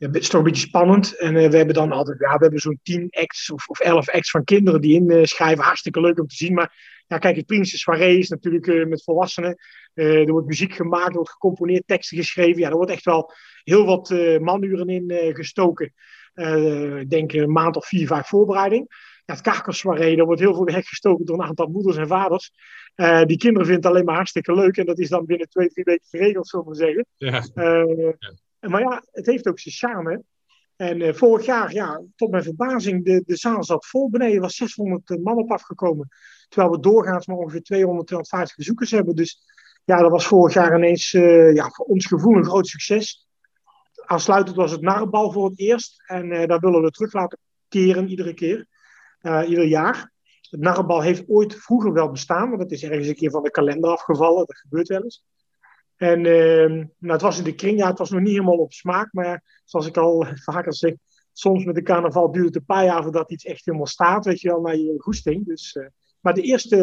ja, 0.00 0.06
het 0.06 0.16
is 0.16 0.28
toch 0.28 0.40
een 0.40 0.46
beetje 0.46 0.66
spannend. 0.66 1.16
En 1.16 1.34
uh, 1.34 1.48
we 1.48 1.56
hebben 1.56 1.74
dan 1.74 1.92
altijd, 1.92 2.18
ja, 2.18 2.34
we 2.34 2.42
hebben 2.42 2.60
zo'n 2.60 2.80
10 2.82 3.06
acts 3.10 3.50
of, 3.50 3.68
of 3.68 3.80
11 3.80 4.08
acts 4.08 4.30
van 4.30 4.44
kinderen 4.44 4.80
die 4.80 5.10
inschrijven. 5.10 5.64
Hartstikke 5.64 6.00
leuk 6.00 6.18
om 6.18 6.26
te 6.26 6.34
zien. 6.34 6.54
Maar 6.54 6.99
ja, 7.10 7.18
kijk, 7.18 7.36
het 7.36 7.46
Prinses 7.46 7.80
Soirée 7.80 8.18
is 8.18 8.28
natuurlijk 8.28 8.66
uh, 8.66 8.86
met 8.86 9.02
volwassenen. 9.02 9.56
Uh, 9.94 10.20
er 10.20 10.32
wordt 10.32 10.46
muziek 10.46 10.74
gemaakt, 10.74 11.08
er 11.08 11.14
wordt 11.14 11.30
gecomponeerd, 11.30 11.86
teksten 11.86 12.16
geschreven. 12.16 12.60
Ja, 12.60 12.68
er 12.68 12.76
wordt 12.76 12.90
echt 12.90 13.04
wel 13.04 13.32
heel 13.64 13.84
wat 13.84 14.10
uh, 14.10 14.38
manuren 14.38 14.88
in 14.88 15.34
gestoken. 15.34 15.92
Ik 17.00 17.10
denk 17.10 17.32
een 17.32 17.52
maand 17.52 17.76
of 17.76 17.86
vier, 17.86 18.06
vijf 18.06 18.26
voorbereiding. 18.26 18.86
Ja, 19.24 19.34
het 19.34 19.42
kakelsoirée, 19.42 20.16
daar 20.16 20.26
wordt 20.26 20.40
heel 20.40 20.54
veel 20.54 20.64
werk 20.64 20.86
gestoken 20.86 21.24
door 21.24 21.38
een 21.38 21.46
aantal 21.46 21.66
moeders 21.66 21.96
en 21.96 22.06
vaders. 22.06 22.52
die 23.24 23.36
kinderen 23.36 23.66
vinden 23.66 23.74
het 23.74 23.86
alleen 23.86 24.04
maar 24.04 24.14
hartstikke 24.14 24.54
leuk. 24.54 24.76
En 24.76 24.86
dat 24.86 24.98
is 24.98 25.08
dan 25.08 25.26
binnen 25.26 25.48
twee, 25.48 25.68
drie 25.68 25.84
weken 25.84 26.06
geregeld, 26.08 26.48
zullen 26.48 26.66
we 26.66 26.74
zeggen. 26.74 27.06
Ja. 27.16 27.44
ja. 27.54 28.68
Maar 28.68 28.80
ja, 28.80 29.04
het 29.10 29.26
heeft 29.26 29.48
ook 29.48 29.58
zijn 29.58 29.74
charme. 29.74 30.22
En 30.76 31.16
vorig 31.16 31.46
jaar, 31.46 31.72
ja, 31.72 32.02
tot 32.16 32.30
mijn 32.30 32.42
verbazing, 32.42 33.04
de, 33.04 33.22
de 33.26 33.36
zaal 33.36 33.64
zat 33.64 33.86
vol 33.86 34.10
beneden. 34.10 34.34
Er 34.34 34.40
was 34.40 34.56
600 34.56 35.22
man 35.22 35.38
op 35.38 35.52
afgekomen. 35.52 36.08
Terwijl 36.50 36.72
we 36.72 36.80
doorgaans 36.80 37.26
maar 37.26 37.36
ongeveer 37.36 37.62
200, 37.62 38.06
250 38.06 38.56
bezoekers 38.56 38.90
hebben. 38.90 39.14
Dus 39.14 39.42
ja, 39.84 40.00
dat 40.00 40.10
was 40.10 40.26
vorig 40.26 40.54
jaar 40.54 40.76
ineens 40.76 41.12
uh, 41.12 41.54
ja, 41.54 41.70
voor 41.70 41.86
ons 41.86 42.06
gevoel 42.06 42.36
een 42.36 42.44
groot 42.44 42.66
succes. 42.66 43.28
Aansluitend 44.04 44.56
was 44.56 44.70
het 44.70 44.80
narrenbal 44.80 45.32
voor 45.32 45.48
het 45.48 45.58
eerst. 45.58 46.02
En 46.06 46.32
uh, 46.32 46.46
daar 46.46 46.60
willen 46.60 46.82
we 46.82 46.90
terug 46.90 47.12
laten 47.12 47.38
keren 47.68 48.08
iedere 48.08 48.34
keer. 48.34 48.66
Uh, 49.22 49.48
ieder 49.48 49.64
jaar. 49.64 50.12
Het 50.50 50.60
narrenbal 50.60 51.00
heeft 51.00 51.28
ooit 51.28 51.54
vroeger 51.54 51.92
wel 51.92 52.10
bestaan. 52.10 52.48
Want 52.48 52.62
het 52.62 52.72
is 52.72 52.82
ergens 52.82 53.08
een 53.08 53.14
keer 53.14 53.30
van 53.30 53.42
de 53.42 53.50
kalender 53.50 53.90
afgevallen. 53.90 54.46
Dat 54.46 54.58
gebeurt 54.58 54.88
wel 54.88 55.02
eens. 55.02 55.24
En 55.96 56.26
ehm, 56.26 56.74
nou, 56.74 57.12
het 57.12 57.22
was 57.22 57.38
in 57.38 57.44
de 57.44 57.54
kring. 57.54 57.78
Ja, 57.78 57.88
het 57.88 57.98
was 57.98 58.10
nog 58.10 58.20
niet 58.20 58.30
helemaal 58.30 58.58
op 58.58 58.72
smaak. 58.72 59.12
Maar 59.12 59.62
zoals 59.64 59.86
ik 59.86 59.96
al 59.96 60.26
vaker 60.50 60.74
zeg. 60.74 60.94
Soms 61.32 61.64
met 61.64 61.74
de 61.74 61.82
carnaval 61.82 62.32
duurt 62.32 62.46
het 62.46 62.56
een 62.56 62.64
paar 62.64 62.84
jaar 62.84 63.02
voordat 63.02 63.30
iets 63.30 63.44
echt 63.44 63.64
helemaal 63.64 63.86
staat. 63.86 64.24
Weet 64.24 64.40
je 64.40 64.48
wel, 64.48 64.60
naar 64.60 64.76
je 64.76 64.94
goesting. 64.98 65.46
Dus... 65.46 65.76
Maar 66.20 66.34
de 66.34 66.42
eerste, 66.42 66.76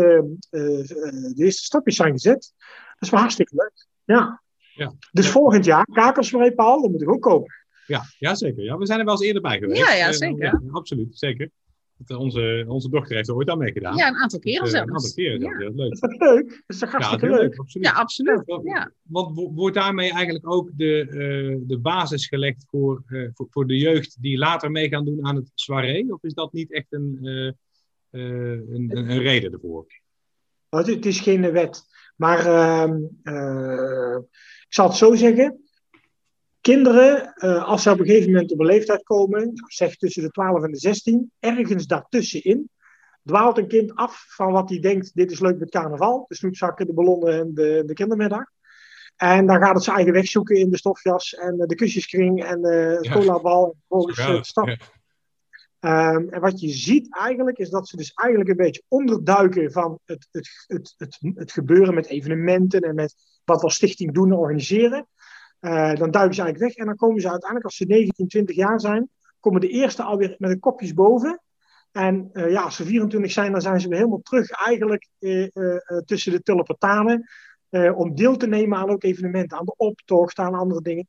de 0.50 1.34
eerste 1.36 1.64
stapjes 1.64 1.96
zijn 1.96 2.12
gezet. 2.12 2.54
Dat 2.58 2.96
is 3.00 3.10
wel 3.10 3.20
hartstikke 3.20 3.56
leuk. 3.56 3.88
Ja. 4.04 4.44
ja. 4.74 4.94
Dus 5.12 5.26
ja. 5.26 5.32
volgend 5.32 5.66
jaar, 5.66 5.86
kakersvrij 5.86 6.52
Paul, 6.52 6.82
dat 6.82 6.92
moet 6.92 7.02
ik 7.02 7.12
ook 7.12 7.22
komen. 7.22 7.56
Ja, 7.88 8.04
ja, 8.18 8.36
zeker. 8.36 8.64
Ja, 8.64 8.78
we 8.78 8.86
zijn 8.86 9.00
er 9.00 9.06
wel 9.06 9.14
eens 9.14 9.24
eerder 9.24 9.42
bij 9.42 9.58
geweest. 9.58 9.82
Ja, 9.82 9.94
ja 9.94 10.12
zeker. 10.12 10.46
Uh, 10.46 10.52
ja, 10.52 10.62
absoluut, 10.72 11.18
zeker. 11.18 11.50
Onze, 12.08 12.66
onze 12.68 12.90
dochter 12.90 13.16
heeft 13.16 13.28
er 13.28 13.36
ooit 13.36 13.50
aan 13.50 13.58
meegedaan. 13.58 13.96
Ja, 13.96 14.08
een 14.08 14.16
aantal 14.16 14.40
keren 14.40 14.64
dus, 14.64 14.72
zelfs. 14.72 14.88
Een 14.88 14.96
aantal 14.96 15.14
keren 15.14 15.42
zelfs, 15.42 15.58
ja. 15.60 15.70
leuk. 15.76 15.92
Is 15.92 16.00
dat 16.00 16.18
leuk? 16.18 16.50
Dat 16.50 16.64
is 16.68 16.80
toch 16.80 16.92
hartstikke 16.92 17.26
ja, 17.26 17.32
leuk? 17.32 17.42
leuk? 17.42 17.60
Absoluut. 17.60 17.88
Ja, 17.88 17.94
absoluut. 17.94 18.44
Ja, 18.64 18.92
want 19.02 19.52
wordt 19.56 19.76
daarmee 19.76 20.12
eigenlijk 20.12 20.52
ook 20.52 20.70
de, 20.76 21.08
uh, 21.10 21.58
de 21.68 21.80
basis 21.80 22.28
gelegd 22.28 22.66
voor, 22.70 23.04
uh, 23.08 23.30
voor, 23.34 23.48
voor, 23.50 23.68
de 23.68 23.78
jeugd 23.78 24.22
die 24.22 24.38
later 24.38 24.72
mee 24.72 24.90
gaan 24.90 25.06
doen 25.06 25.26
aan 25.26 25.36
het 25.36 25.52
soirée? 25.54 26.14
Of 26.14 26.24
is 26.24 26.34
dat 26.34 26.54
niet 26.54 26.72
echt 26.72 26.88
een, 26.90 27.20
uh, 27.22 27.52
een, 28.12 28.90
een, 28.90 29.10
een 29.12 29.20
reden 29.20 29.52
ervoor? 29.52 29.86
Het, 30.70 30.88
het 30.88 31.06
is 31.06 31.20
geen 31.20 31.52
wet. 31.52 31.84
Maar 32.16 32.46
uh, 33.24 34.18
ik 34.68 34.74
zal 34.74 34.88
het 34.88 34.98
zo 34.98 35.16
zeggen. 35.16 35.62
Kinderen, 36.62 37.34
uh, 37.36 37.64
als 37.64 37.84
ze 37.84 37.92
op 37.92 38.00
een 38.00 38.06
gegeven 38.06 38.32
moment 38.32 38.52
op 38.52 38.60
een 38.60 38.66
leeftijd 38.66 39.04
komen, 39.04 39.52
zeg 39.68 39.96
tussen 39.96 40.24
de 40.24 40.30
12 40.30 40.64
en 40.64 40.72
de 40.72 40.78
16, 40.78 41.32
ergens 41.40 41.88
daartussenin, 41.88 42.70
dwaalt 43.24 43.58
een 43.58 43.68
kind 43.68 43.96
af 43.96 44.26
van 44.28 44.52
wat 44.52 44.70
hij 44.70 44.80
denkt, 44.80 45.16
dit 45.16 45.32
is 45.32 45.40
leuk 45.40 45.60
met 45.60 45.70
carnaval, 45.70 46.26
de 46.28 46.36
snoepzakken, 46.36 46.88
de 46.88 46.94
ballonnen 46.94 47.40
en 47.40 47.54
de, 47.54 47.84
de 47.86 47.94
kindermiddag. 47.94 48.46
En 49.16 49.46
dan 49.46 49.62
gaat 49.62 49.74
het 49.74 49.84
zijn 49.84 49.96
eigen 49.96 50.14
weg 50.14 50.28
zoeken 50.28 50.56
in 50.56 50.70
de 50.70 50.78
stofjas 50.78 51.34
en 51.34 51.58
de 51.58 51.76
kusjeskring 51.76 52.44
en 52.44 52.62
de 52.62 52.98
ja. 53.02 53.12
colabal 53.12 53.66
en 53.66 53.76
vervolgens 53.78 54.18
ja, 54.18 54.44
stap. 54.44 54.78
Um, 55.88 56.30
en 56.30 56.42
wat 56.42 56.60
je 56.60 56.70
ziet 56.70 57.16
eigenlijk, 57.16 57.58
is 57.58 57.70
dat 57.70 57.88
ze 57.88 57.98
dus 57.98 58.14
eigenlijk 58.14 58.50
een 58.50 58.66
beetje 58.66 58.84
onderduiken 58.88 59.72
van 59.72 60.00
het, 60.06 60.28
het, 60.32 60.50
het, 60.68 60.94
het, 60.98 61.18
het 61.36 61.52
gebeuren 61.52 61.94
met 61.94 62.08
evenementen 62.08 62.82
en 62.82 62.96
met 62.96 63.16
wat 63.46 63.58
we 63.58 63.64
als 63.64 63.76
stichting 63.76 64.14
doen 64.14 64.32
en 64.32 64.38
organiseren. 64.38 65.08
Uh, 65.62 65.96
dan 65.96 66.12
duiken 66.12 66.36
ze 66.36 66.42
eigenlijk 66.42 66.58
weg 66.58 66.76
en 66.76 66.86
dan 66.86 66.96
komen 66.96 67.22
ze 67.22 67.30
uiteindelijk, 67.30 67.66
als 67.66 67.76
ze 67.76 67.86
19, 67.86 68.28
20 68.28 68.56
jaar 68.56 68.80
zijn, 68.80 69.10
komen 69.40 69.62
de 69.62 69.70
eerste 69.70 70.04
alweer 70.04 70.36
met 70.38 70.50
de 70.50 70.60
kopjes 70.60 70.94
boven. 70.94 71.42
En 71.92 72.30
uh, 72.34 72.52
ja, 72.52 72.62
als 72.62 72.76
ze 72.76 72.86
24 72.86 73.32
zijn, 73.32 73.52
dan 73.52 73.62
zijn 73.62 73.80
ze 73.80 73.88
weer 73.88 73.98
helemaal 73.98 74.22
terug 74.22 74.50
eigenlijk 74.50 75.08
uh, 75.20 75.48
tussen 76.06 76.32
de 76.32 76.42
tulpentanen. 76.42 77.30
om 77.96 78.16
deel 78.16 78.38
te 78.38 78.48
nemen 78.48 78.78
aan 78.78 78.90
ook 78.90 79.04
evenementen, 79.04 79.58
aan 79.58 79.66
de 79.66 79.76
optocht, 79.78 80.40
aan 80.40 80.54
andere 80.54 80.82
dingen. 80.82 81.08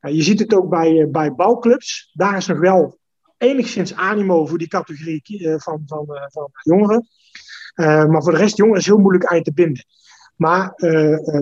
je 0.00 0.22
ziet 0.22 0.38
het 0.38 0.54
ook 0.54 0.68
bij, 0.68 1.08
bij 1.10 1.34
bouwclubs. 1.34 2.10
Daar 2.12 2.36
is 2.36 2.46
nog 2.46 2.58
wel 2.58 3.00
enigszins 3.42 3.94
animo 3.94 4.46
voor 4.46 4.58
die 4.58 4.68
categorie 4.68 5.22
uh, 5.40 5.58
van, 5.58 5.82
van, 5.86 6.06
uh, 6.08 6.24
van 6.28 6.50
jongeren. 6.62 7.08
Uh, 7.74 8.04
maar 8.04 8.22
voor 8.22 8.32
de 8.32 8.38
rest, 8.38 8.56
jongeren 8.56 8.80
is 8.80 8.86
heel 8.86 8.98
moeilijk 8.98 9.24
aan 9.24 9.42
te 9.42 9.52
binden. 9.52 9.84
Maar, 10.36 10.72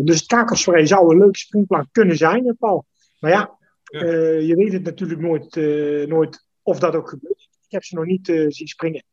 dus 0.03 0.27
het 0.29 0.89
zou 0.89 1.11
een 1.11 1.19
leuke 1.19 1.39
springplank 1.39 1.87
kunnen 1.93 2.17
zijn, 2.17 2.57
Paul. 2.59 2.87
Maar 3.21 3.31
ja, 3.31 3.59
ja. 3.83 4.01
je 4.39 4.55
weet 4.57 4.73
het 4.73 4.83
natuurlijk 4.83 5.21
nooit, 5.21 5.57
nooit 6.09 6.47
of 6.63 6.79
dat 6.79 6.95
ook 6.95 7.09
gebeurt. 7.09 7.49
Ik 7.67 7.71
heb 7.71 7.85
ze 7.85 7.95
nog 7.95 8.05
niet 8.05 8.27
zien 8.27 8.67
springen. 8.67 9.05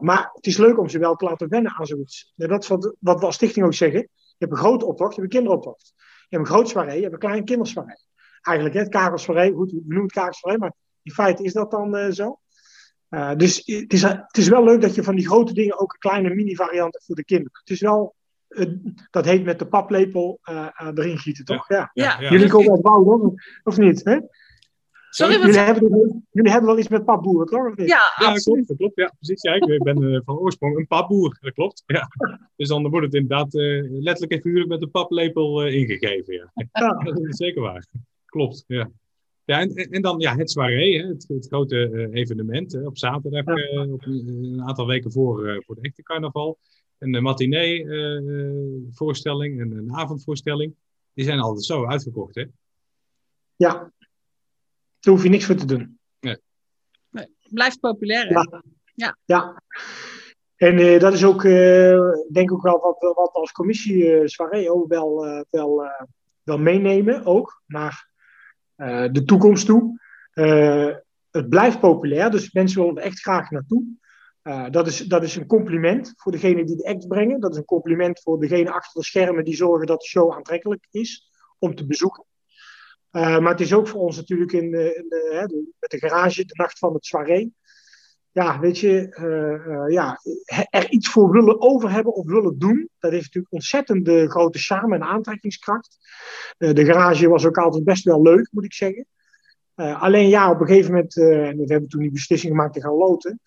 maar 0.00 0.30
het 0.32 0.46
is 0.46 0.56
leuk 0.56 0.78
om 0.78 0.88
ze 0.88 0.98
wel 0.98 1.16
te 1.16 1.24
laten 1.24 1.48
wennen 1.48 1.72
aan 1.72 1.86
zoiets. 1.86 2.32
Dat 2.36 2.62
is 2.62 2.68
wat, 2.68 2.94
wat 2.98 3.20
we 3.20 3.26
als 3.26 3.34
stichting 3.34 3.66
ook 3.66 3.74
zeggen. 3.74 4.00
Je 4.00 4.34
hebt 4.38 4.52
een 4.52 4.58
grote 4.58 4.84
optocht, 4.84 5.14
je 5.14 5.20
hebt 5.20 5.34
een 5.34 5.40
kinderoptocht. 5.40 5.92
Je 5.96 6.36
hebt 6.36 6.48
een 6.48 6.54
groot 6.54 6.68
soirée, 6.68 6.96
je 6.96 7.02
hebt 7.02 7.12
een 7.12 7.18
klein 7.18 7.44
kindersoirée. 7.44 7.98
Eigenlijk, 8.40 8.76
hè, 8.76 8.82
het 8.82 8.92
kakersvrij, 8.92 9.50
goed, 9.50 9.70
we 9.70 9.80
noemen 9.80 10.02
het 10.02 10.12
kakersvrij, 10.12 10.58
maar 10.58 10.72
in 11.02 11.12
feite 11.12 11.42
is 11.42 11.52
dat 11.52 11.70
dan 11.70 11.96
uh, 11.96 12.10
zo. 12.10 12.38
Uh, 13.10 13.34
dus 13.36 13.56
het 13.64 13.92
is, 13.92 14.02
het 14.02 14.36
is 14.36 14.48
wel 14.48 14.64
leuk 14.64 14.80
dat 14.80 14.94
je 14.94 15.02
van 15.02 15.14
die 15.14 15.26
grote 15.26 15.54
dingen 15.54 15.80
ook 15.80 15.92
een 15.92 15.98
kleine 15.98 16.34
mini-variant 16.34 16.92
hebt 16.92 17.04
voor 17.04 17.14
de 17.14 17.24
kinderen. 17.24 17.58
Het 17.60 17.70
is 17.70 17.80
wel, 17.80 18.14
uh, 18.48 18.66
dat 19.10 19.24
heet 19.24 19.44
met 19.44 19.58
de 19.58 19.66
paplepel 19.66 20.38
erin 20.76 21.18
gieten, 21.18 21.44
toch? 21.44 21.68
Ja. 21.68 21.90
ja. 21.92 22.04
ja, 22.04 22.20
ja. 22.20 22.30
Jullie 22.30 22.48
komen 22.48 22.70
uit 22.70 22.82
Bouwen, 22.82 23.34
of 23.62 23.76
niet? 23.76 24.04
Hè? 24.04 24.18
Sorry, 25.10 25.40
jullie, 25.40 25.58
hebben, 25.58 26.24
jullie 26.30 26.50
hebben 26.50 26.70
wel 26.70 26.78
iets 26.78 26.88
met 26.88 27.04
papboeren, 27.04 27.46
toch? 27.46 27.66
Of 27.66 27.76
niet? 27.76 27.88
Ja, 27.88 28.12
ja 28.16 28.26
absoluut. 28.26 28.44
dat 28.44 28.44
klopt, 28.44 28.68
dat 28.68 28.76
klopt. 28.76 28.96
Ja, 28.96 29.12
precies. 29.18 29.42
Ja, 29.42 29.54
ik 29.54 29.82
ben 29.82 30.22
van 30.24 30.38
oorsprong 30.38 30.78
een 30.78 30.86
papboer, 30.86 31.38
dat 31.40 31.52
klopt. 31.52 31.82
Ja. 31.86 32.08
Dus 32.56 32.68
dan 32.68 32.88
wordt 32.88 33.06
het 33.06 33.14
inderdaad 33.14 33.52
letterlijk 33.52 34.32
en 34.32 34.40
figuurlijk 34.40 34.68
met 34.68 34.80
de 34.80 34.86
paplepel 34.86 35.66
ingegeven. 35.66 36.50
Ja. 36.72 36.92
dat 37.04 37.18
is 37.18 37.36
zeker 37.36 37.62
waar. 37.62 37.86
Klopt, 38.26 38.64
ja. 38.66 38.90
Ja, 39.44 39.60
en, 39.60 39.74
en 39.74 40.02
dan 40.02 40.20
ja, 40.20 40.36
het 40.36 40.50
soirée, 40.50 41.00
hè, 41.00 41.06
het, 41.06 41.24
het 41.28 41.46
grote 41.46 41.90
uh, 41.92 42.20
evenement 42.20 42.72
hè, 42.72 42.86
op 42.86 42.98
zaterdag, 42.98 43.44
ja. 43.44 43.56
uh, 43.56 43.92
op 43.92 44.06
een, 44.06 44.26
een, 44.26 44.62
aantal 44.62 44.86
weken 44.86 45.12
voor, 45.12 45.46
uh, 45.46 45.60
voor 45.66 45.74
de 45.74 45.80
echte 45.80 46.02
carnaval. 46.02 46.58
Een 46.98 47.22
matinee-voorstelling, 47.22 49.60
een, 49.60 49.72
een 49.72 49.94
avondvoorstelling. 49.94 50.74
Die 51.14 51.24
zijn 51.24 51.40
altijd 51.40 51.64
zo 51.64 51.86
uitverkocht, 51.86 52.34
hè? 52.34 52.44
Ja, 53.56 53.92
daar 55.00 55.14
hoef 55.14 55.22
je 55.22 55.28
niks 55.28 55.44
voor 55.44 55.54
te 55.54 55.66
doen. 55.66 55.98
Nee. 56.20 56.36
nee 57.10 57.26
blijft 57.48 57.80
populair, 57.80 58.26
hè? 58.26 58.34
Ja. 58.34 58.62
Ja. 58.94 59.16
ja. 59.24 59.62
En 60.56 60.98
dat 60.98 61.12
is 61.12 61.24
ook, 61.24 61.42
denk 61.42 62.50
ik 62.50 62.52
ook 62.52 62.62
wel 62.62 62.80
wat, 62.80 63.00
wat 63.00 63.32
we 63.32 63.38
als 63.38 63.52
commissie 63.52 64.28
soirée 64.28 64.72
ook 64.72 64.88
wel, 64.88 65.44
wel, 65.50 65.90
wel 66.42 66.58
meenemen, 66.58 67.26
ook. 67.26 67.62
Maar 67.66 68.02
uh, 68.02 68.11
de 69.12 69.22
toekomst 69.24 69.66
toe. 69.66 70.00
Uh, 70.34 70.94
het 71.30 71.48
blijft 71.48 71.80
populair, 71.80 72.30
dus 72.30 72.52
mensen 72.52 72.80
willen 72.80 72.96
er 72.96 73.02
echt 73.02 73.20
graag 73.20 73.50
naartoe. 73.50 73.84
Uh, 74.42 74.70
dat, 74.70 74.86
is, 74.86 74.98
dat 74.98 75.22
is 75.22 75.36
een 75.36 75.46
compliment 75.46 76.12
voor 76.16 76.32
degene 76.32 76.64
die 76.64 76.76
de 76.76 76.88
act 76.88 77.08
brengen. 77.08 77.40
Dat 77.40 77.50
is 77.50 77.56
een 77.56 77.64
compliment 77.64 78.20
voor 78.22 78.40
degene 78.40 78.72
achter 78.72 79.00
de 79.00 79.06
schermen 79.06 79.44
die 79.44 79.56
zorgen 79.56 79.86
dat 79.86 80.00
de 80.00 80.06
show 80.06 80.32
aantrekkelijk 80.32 80.86
is 80.90 81.30
om 81.58 81.74
te 81.74 81.86
bezoeken. 81.86 82.24
maar 83.10 83.48
het 83.48 83.60
is 83.60 83.72
ook 83.72 83.88
voor 83.88 84.00
ons 84.00 84.16
natuurlijk 84.16 84.52
in 84.52 84.70
met 84.70 85.90
de 85.90 85.98
garage, 85.98 86.44
de 86.44 86.54
nacht 86.56 86.78
van 86.78 86.94
het 86.94 87.04
soirée. 87.04 87.52
Ja, 88.32 88.60
weet 88.60 88.78
je, 88.78 89.08
ja, 89.88 90.20
er 90.70 90.90
iets 90.90 91.08
voor 91.08 91.30
willen 91.30 91.60
over 91.60 91.90
hebben 91.90 92.14
of 92.14 92.26
willen 92.26 92.58
doen. 92.58 92.88
Dat 92.98 93.10
heeft 93.10 93.24
natuurlijk 93.24 93.52
ontzettend 93.52 94.04
de 94.04 94.30
grote 94.30 94.58
charme 94.58 94.94
en 94.94 95.02
aantrekkingskracht. 95.02 95.98
Uh, 96.58 96.72
de 96.72 96.84
garage 96.84 97.28
was 97.28 97.46
ook 97.46 97.58
altijd 97.58 97.84
best 97.84 98.04
wel 98.04 98.22
leuk, 98.22 98.48
moet 98.50 98.64
ik 98.64 98.72
zeggen. 98.72 99.06
Alleen 99.74 100.28
ja, 100.28 100.50
op 100.50 100.60
een 100.60 100.66
gegeven 100.66 100.90
moment, 100.92 101.16
en 101.16 101.56
we 101.56 101.64
hebben 101.66 101.88
toen 101.88 102.00
die 102.00 102.12
beslissing 102.12 102.52
gemaakt 102.52 102.74
te 102.74 102.80
gaan 102.80 102.94
loten. 102.94 103.40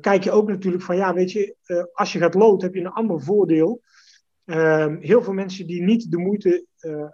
kijk 0.00 0.24
je 0.24 0.30
ook 0.30 0.48
natuurlijk 0.48 0.82
van, 0.82 0.96
ja, 0.96 1.14
weet 1.14 1.32
je, 1.32 1.56
als 1.92 2.12
je 2.12 2.18
gaat 2.18 2.34
loten 2.34 2.66
heb 2.66 2.74
je 2.74 2.80
een 2.80 2.92
ander 2.92 3.22
voordeel. 3.22 3.82
Heel 5.00 5.22
veel 5.22 5.32
mensen 5.32 5.66
die 5.66 5.82
niet 5.82 6.10
de 6.10 6.18
moeite 6.18 6.66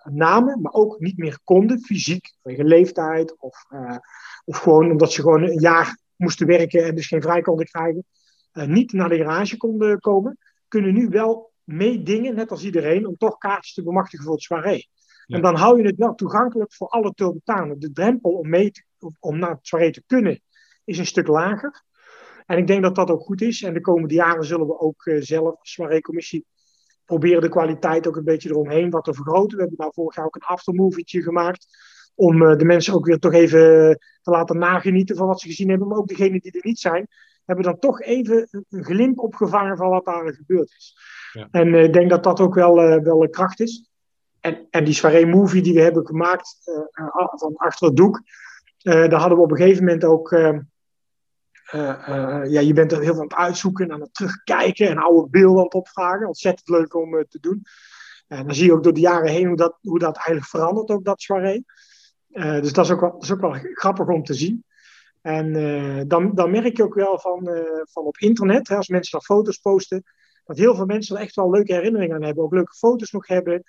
namen, 0.04 0.60
maar 0.60 0.72
ook 0.72 1.00
niet 1.00 1.16
meer 1.16 1.38
konden, 1.44 1.80
fysiek, 1.80 2.34
vanwege 2.42 2.64
leeftijd 2.64 3.36
of, 3.38 3.66
of 4.44 4.58
gewoon 4.58 4.90
omdat 4.90 5.12
ze 5.12 5.20
gewoon 5.20 5.42
een 5.42 5.60
jaar 5.60 6.04
moesten 6.16 6.46
werken 6.46 6.85
en 6.85 6.94
dus 6.94 7.06
geen 7.06 7.23
vrij 7.23 7.40
konden 7.40 7.66
krijgen, 7.66 8.04
niet 8.52 8.92
naar 8.92 9.08
de 9.08 9.16
garage 9.16 9.56
konden 9.56 10.00
komen, 10.00 10.38
kunnen 10.68 10.94
nu 10.94 11.08
wel 11.08 11.52
meedingen, 11.64 12.35
net 12.35 12.50
als 12.50 12.64
iedereen, 12.64 13.06
om 13.06 13.16
toch 13.16 13.38
kaartjes 13.38 13.75
te 13.75 13.82
bemachtigen 13.82 14.25
voor 14.25 14.35
het 14.35 14.42
soirée. 14.42 14.88
Ja. 15.26 15.37
En 15.37 15.42
dan 15.42 15.54
hou 15.54 15.80
je 15.80 15.87
het 15.87 15.96
wel 15.96 16.14
toegankelijk 16.14 16.73
voor 16.75 16.88
alle 16.88 17.12
Tulpentanen. 17.14 17.78
De 17.78 17.92
drempel 17.92 18.30
om, 18.30 18.49
mee 18.49 18.70
te, 18.70 18.85
om 19.20 19.38
naar 19.38 19.50
het 19.50 19.66
soirée 19.66 19.90
te 19.90 20.02
kunnen 20.06 20.40
is 20.85 20.99
een 20.99 21.06
stuk 21.06 21.26
lager. 21.26 21.85
En 22.46 22.58
ik 22.58 22.66
denk 22.66 22.82
dat 22.82 22.94
dat 22.94 23.11
ook 23.11 23.23
goed 23.23 23.40
is. 23.40 23.62
En 23.62 23.75
de 23.75 23.80
komende 23.80 24.14
jaren 24.14 24.44
zullen 24.44 24.66
we 24.66 24.78
ook 24.80 25.06
uh, 25.06 25.23
zelf 25.23 25.58
als 25.58 25.73
soirée-commissie 25.73 26.46
proberen 27.04 27.40
de 27.40 27.49
kwaliteit 27.49 28.06
ook 28.06 28.16
een 28.16 28.25
beetje 28.25 28.49
eromheen 28.49 28.90
wat 28.90 29.04
te 29.04 29.14
vergroten. 29.14 29.56
We 29.56 29.62
hebben 29.62 29.78
nou 29.78 29.92
vorig 29.94 30.16
jaar 30.16 30.25
ook 30.25 30.35
een 30.35 30.42
aftermovietje 30.42 31.23
gemaakt. 31.23 31.66
Om 32.16 32.42
uh, 32.42 32.56
de 32.56 32.64
mensen 32.64 32.94
ook 32.94 33.06
weer 33.06 33.18
toch 33.18 33.32
even 33.32 33.58
te 34.23 34.30
laten 34.30 34.58
nagenieten 34.58 35.16
van 35.16 35.26
wat 35.26 35.40
ze 35.40 35.49
gezien 35.49 35.68
hebben. 35.68 35.88
Maar 35.88 35.99
ook 35.99 36.08
degenen 36.08 36.40
die 36.40 36.52
er 36.52 36.61
niet 36.62 36.78
zijn, 36.78 37.08
hebben 37.44 37.64
dan 37.64 37.78
toch 37.78 38.00
even 38.00 38.49
een 38.68 38.85
glimp 38.85 39.18
opgevangen 39.18 39.76
van 39.76 39.88
wat 39.88 40.04
daar 40.04 40.35
gebeurd 40.35 40.75
is. 40.76 40.96
Ja. 41.32 41.49
En 41.50 41.75
ik 41.75 41.87
uh, 41.87 41.92
denk 41.92 42.11
dat 42.11 42.23
dat 42.23 42.40
ook 42.40 42.54
wel, 42.54 42.75
wel 43.02 43.23
een 43.23 43.30
kracht 43.30 43.61
is. 43.61 43.90
En, 44.40 44.66
en 44.70 44.85
die 44.85 44.94
soirée 44.94 45.26
movie 45.26 45.62
die 45.62 45.75
we 45.75 45.80
hebben 45.80 46.06
gemaakt 46.06 46.56
van 47.37 47.56
achter 47.56 47.87
het 47.87 47.96
doek, 47.96 48.23
daar 48.76 49.12
hadden 49.12 49.38
we 49.38 49.44
op 49.44 49.50
een 49.50 49.56
gegeven 49.56 49.85
moment 49.85 50.04
ook. 50.04 50.30
ja, 50.30 50.61
je 52.61 52.73
bent 52.73 52.92
er 52.92 53.00
heel 53.00 53.12
veel 53.12 53.23
aan 53.23 53.28
het 53.28 53.35
uitzoeken, 53.35 53.92
aan 53.92 54.00
het 54.00 54.14
terugkijken 54.14 54.88
en 54.88 54.99
oude 54.99 55.30
beelden 55.30 55.58
aan 55.58 55.64
het 55.64 55.75
opvragen. 55.75 56.26
Ontzettend 56.26 56.68
leuk 56.68 56.94
om 56.94 57.25
te 57.28 57.40
doen. 57.40 57.62
En 58.28 58.46
dan 58.46 58.54
zie 58.54 58.66
je 58.66 58.73
ook 58.73 58.82
door 58.82 58.94
de 58.94 59.00
jaren 59.00 59.30
heen 59.30 59.46
hoe 59.46 59.56
dat, 59.56 59.78
hoe 59.80 59.99
dat 59.99 60.16
eigenlijk 60.16 60.46
verandert, 60.46 60.90
ook 60.90 61.04
dat 61.04 61.20
soirée. 61.20 61.64
Uh, 62.33 62.61
dus 62.61 62.73
dat 62.73 62.85
is, 62.85 62.90
ook 62.90 63.00
wel, 63.00 63.12
dat 63.12 63.23
is 63.23 63.33
ook 63.33 63.40
wel 63.40 63.56
grappig 63.73 64.06
om 64.06 64.23
te 64.23 64.35
zien. 64.35 64.64
En 65.21 65.54
uh, 65.54 66.02
dan, 66.06 66.35
dan 66.35 66.50
merk 66.50 66.76
je 66.76 66.83
ook 66.83 66.95
wel 66.95 67.18
van, 67.18 67.49
uh, 67.49 67.62
van 67.85 68.04
op 68.04 68.18
internet, 68.18 68.68
hè, 68.68 68.76
als 68.76 68.88
mensen 68.88 69.12
dan 69.12 69.37
foto's 69.37 69.59
posten, 69.59 70.02
dat 70.45 70.56
heel 70.56 70.75
veel 70.75 70.87
mensen 70.87 71.16
er 71.16 71.23
echt 71.23 71.35
wel 71.35 71.50
leuke 71.50 71.73
herinneringen 71.73 72.16
aan 72.16 72.23
hebben. 72.23 72.45
Ook 72.45 72.52
leuke 72.52 72.75
foto's 72.75 73.11
nog 73.11 73.26
hebben. 73.26 73.62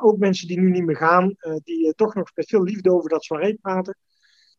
ook 0.00 0.18
mensen 0.18 0.48
die 0.48 0.60
nu 0.60 0.70
niet 0.70 0.84
meer 0.84 0.96
gaan, 0.96 1.34
die 1.62 1.94
toch 1.94 2.14
nog 2.14 2.30
met 2.34 2.48
veel 2.48 2.62
liefde 2.62 2.92
over 2.92 3.10
dat 3.10 3.24
soirée 3.24 3.58
praten. 3.62 3.96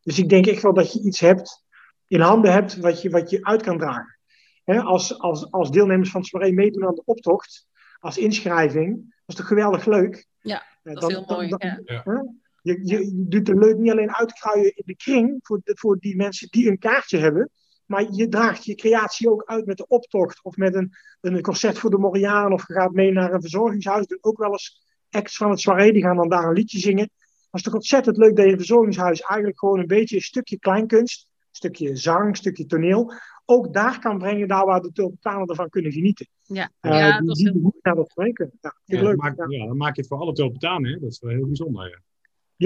Dus 0.03 0.19
ik 0.19 0.29
denk 0.29 0.47
echt 0.47 0.61
wel 0.61 0.73
dat 0.73 0.93
je 0.93 1.01
iets 1.01 1.19
hebt, 1.19 1.63
in 2.07 2.19
handen 2.19 2.51
hebt, 2.51 2.77
wat 2.77 3.01
je, 3.01 3.09
wat 3.09 3.29
je 3.29 3.45
uit 3.45 3.61
kan 3.61 3.77
dragen. 3.77 4.17
Hè, 4.63 4.81
als, 4.81 5.19
als, 5.19 5.51
als 5.51 5.71
deelnemers 5.71 6.11
van 6.11 6.21
het 6.21 6.29
soirée 6.29 6.53
meedoen 6.53 6.85
aan 6.85 6.95
de 6.95 7.05
optocht, 7.05 7.67
als 7.99 8.17
inschrijving, 8.17 8.95
dat 8.95 9.23
is 9.25 9.35
toch 9.35 9.47
geweldig 9.47 9.85
leuk? 9.85 10.27
Ja, 10.41 10.63
dat 10.83 10.95
dan, 10.95 11.09
is 11.09 11.15
heel 11.15 11.25
mooi. 11.27 11.47
Dan, 11.47 11.81
ja. 11.85 12.25
Je, 12.63 12.79
je 12.83 13.25
doet 13.27 13.45
de 13.45 13.55
leuk 13.55 13.77
niet 13.77 13.91
alleen 13.91 14.15
uitkruien 14.15 14.75
in 14.75 14.83
de 14.85 14.95
kring 14.95 15.39
voor, 15.41 15.61
de, 15.63 15.77
voor 15.79 15.97
die 15.99 16.15
mensen 16.15 16.47
die 16.49 16.69
een 16.69 16.77
kaartje 16.77 17.17
hebben, 17.17 17.49
maar 17.85 18.11
je 18.11 18.27
draagt 18.27 18.65
je 18.65 18.75
creatie 18.75 19.29
ook 19.29 19.43
uit 19.45 19.65
met 19.65 19.77
de 19.77 19.87
optocht 19.87 20.43
of 20.43 20.55
met 20.55 20.75
een, 20.75 20.93
een 21.21 21.41
concert 21.41 21.77
voor 21.77 21.89
de 21.89 21.97
Moriaan 21.97 22.53
of 22.53 22.67
je 22.67 22.73
gaat 22.73 22.91
mee 22.91 23.11
naar 23.11 23.33
een 23.33 23.41
verzorgingshuis. 23.41 24.05
Doen 24.05 24.17
ook 24.21 24.37
wel 24.37 24.51
eens 24.51 24.81
acts 25.09 25.37
van 25.37 25.49
het 25.49 25.59
soirée, 25.59 25.93
die 25.93 26.01
gaan 26.01 26.15
dan 26.15 26.29
daar 26.29 26.43
een 26.43 26.53
liedje 26.53 26.79
zingen. 26.79 27.09
Dat 27.49 27.61
is 27.61 27.61
toch 27.61 27.73
ontzettend 27.73 28.17
leuk 28.17 28.35
dat 28.35 28.45
je 28.45 28.51
een 28.51 28.57
verzorgingshuis 28.57 29.21
eigenlijk 29.21 29.59
gewoon 29.59 29.79
een 29.79 29.87
beetje 29.87 30.15
een 30.15 30.21
stukje 30.21 30.59
kleinkunst, 30.59 31.27
een 31.29 31.47
stukje 31.51 31.95
zang, 31.95 32.27
een 32.27 32.35
stukje 32.35 32.65
toneel, 32.65 33.13
ook 33.45 33.73
daar 33.73 33.99
kan 33.99 34.17
brengen, 34.17 34.47
daar 34.47 34.65
waar 34.65 34.81
de 34.81 34.91
tulpentanen 34.91 35.47
ervan 35.47 35.69
kunnen 35.69 35.91
genieten. 35.91 36.27
Ja, 36.43 36.71
uh, 36.81 36.91
ja 36.91 37.21
dat 37.21 37.37
is 37.37 37.43
heel 37.43 37.61
goed 37.61 37.77
naar 37.81 37.95
dat 37.95 38.09
spreken. 38.09 38.51
Ja, 38.61 38.75
ja, 38.85 39.01
leuk. 39.01 39.15
Maak, 39.15 39.49
ja. 39.49 39.65
dan 39.65 39.77
maak 39.77 39.95
je 39.95 40.01
het 40.01 40.09
voor 40.09 40.19
alle 40.19 40.33
tulpentanen, 40.33 41.01
dat 41.01 41.11
is 41.11 41.19
wel 41.19 41.31
heel 41.31 41.47
bijzonder. 41.47 42.01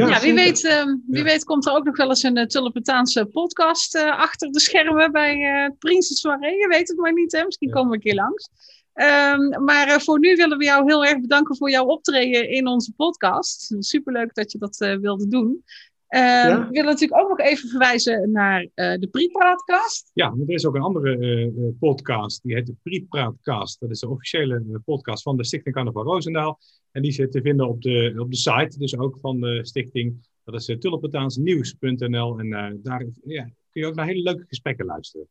Ja. 0.05 0.21
Wie, 0.21 0.33
weet, 0.33 0.63
uh, 0.63 0.93
wie 1.07 1.23
weet 1.23 1.43
komt 1.43 1.65
er 1.65 1.73
ook 1.73 1.85
nog 1.85 1.97
wel 1.97 2.09
eens 2.09 2.23
een 2.23 2.37
uh, 3.17 3.23
podcast 3.31 3.95
uh, 3.95 4.19
achter 4.19 4.51
de 4.51 4.59
schermen 4.59 5.11
bij 5.11 5.35
uh, 5.35 5.69
Prinses 5.79 6.19
Soirée. 6.19 6.57
Je 6.57 6.67
weet 6.67 6.87
het 6.87 6.97
maar 6.97 7.13
niet, 7.13 7.31
hè? 7.31 7.45
misschien 7.45 7.69
komen 7.69 7.89
we 7.89 7.95
een 7.95 8.01
keer 8.01 8.15
langs. 8.15 8.49
Um, 8.93 9.63
maar 9.63 10.01
voor 10.01 10.19
nu 10.19 10.35
willen 10.35 10.57
we 10.57 10.63
jou 10.63 10.85
heel 10.85 11.05
erg 11.05 11.19
bedanken 11.19 11.57
voor 11.57 11.69
jouw 11.69 11.85
optreden 11.85 12.49
in 12.49 12.67
onze 12.67 12.93
podcast. 12.95 13.75
Superleuk 13.79 14.33
dat 14.33 14.51
je 14.51 14.57
dat 14.57 14.77
wilde 14.77 15.27
doen. 15.27 15.63
Uh, 16.09 16.19
ja? 16.19 16.59
We 16.59 16.69
willen 16.69 16.85
natuurlijk 16.85 17.21
ook 17.21 17.29
nog 17.29 17.39
even 17.39 17.69
verwijzen 17.69 18.31
naar 18.31 18.61
uh, 18.61 18.69
de 18.75 19.07
Prietpraatkast. 19.11 20.11
Ja, 20.13 20.35
er 20.47 20.53
is 20.53 20.65
ook 20.65 20.75
een 20.75 20.81
andere 20.81 21.17
uh, 21.17 21.67
podcast, 21.79 22.43
die 22.43 22.55
heet 22.55 22.65
de 22.65 22.75
Prietpraatkast. 22.83 23.79
Dat 23.79 23.89
is 23.89 23.99
de 23.99 24.09
officiële 24.09 24.81
podcast 24.85 25.23
van 25.23 25.37
de 25.37 25.45
Stichting 25.45 25.75
Carnaval 25.75 26.03
Roosendaal. 26.03 26.59
En 26.91 27.01
die 27.01 27.11
zit 27.11 27.31
te 27.31 27.41
vinden 27.41 27.67
op 27.67 27.81
de, 27.81 28.15
op 28.17 28.31
de 28.31 28.37
site, 28.37 28.79
dus 28.79 28.97
ook 28.97 29.17
van 29.19 29.39
de 29.39 29.65
stichting. 29.65 30.27
Dat 30.43 30.55
is 30.55 30.75
tulpentaansnieuws.nl. 30.79 32.39
En 32.39 32.79
daar 32.83 33.05
ja, 33.25 33.43
kun 33.43 33.81
je 33.81 33.85
ook 33.85 33.95
naar 33.95 34.05
hele 34.05 34.21
leuke 34.21 34.45
gesprekken 34.47 34.85
luisteren. 34.85 35.27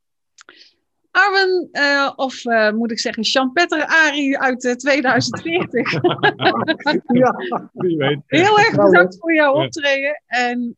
Arwen, 1.17 1.69
uh, 1.73 2.13
of 2.17 2.45
uh, 2.45 2.71
moet 2.71 2.91
ik 2.91 2.99
zeggen, 2.99 3.23
Jean-Petter 3.23 3.87
Ari 3.87 4.37
uit 4.37 4.65
uh, 4.65 4.73
2040. 4.73 5.93
ja, 7.23 7.35
wie 7.73 7.97
weet. 7.97 8.19
Heel 8.27 8.59
erg 8.59 8.71
bedankt 8.71 9.17
voor 9.19 9.35
jouw 9.35 9.53
optreden. 9.55 10.23
En 10.27 10.75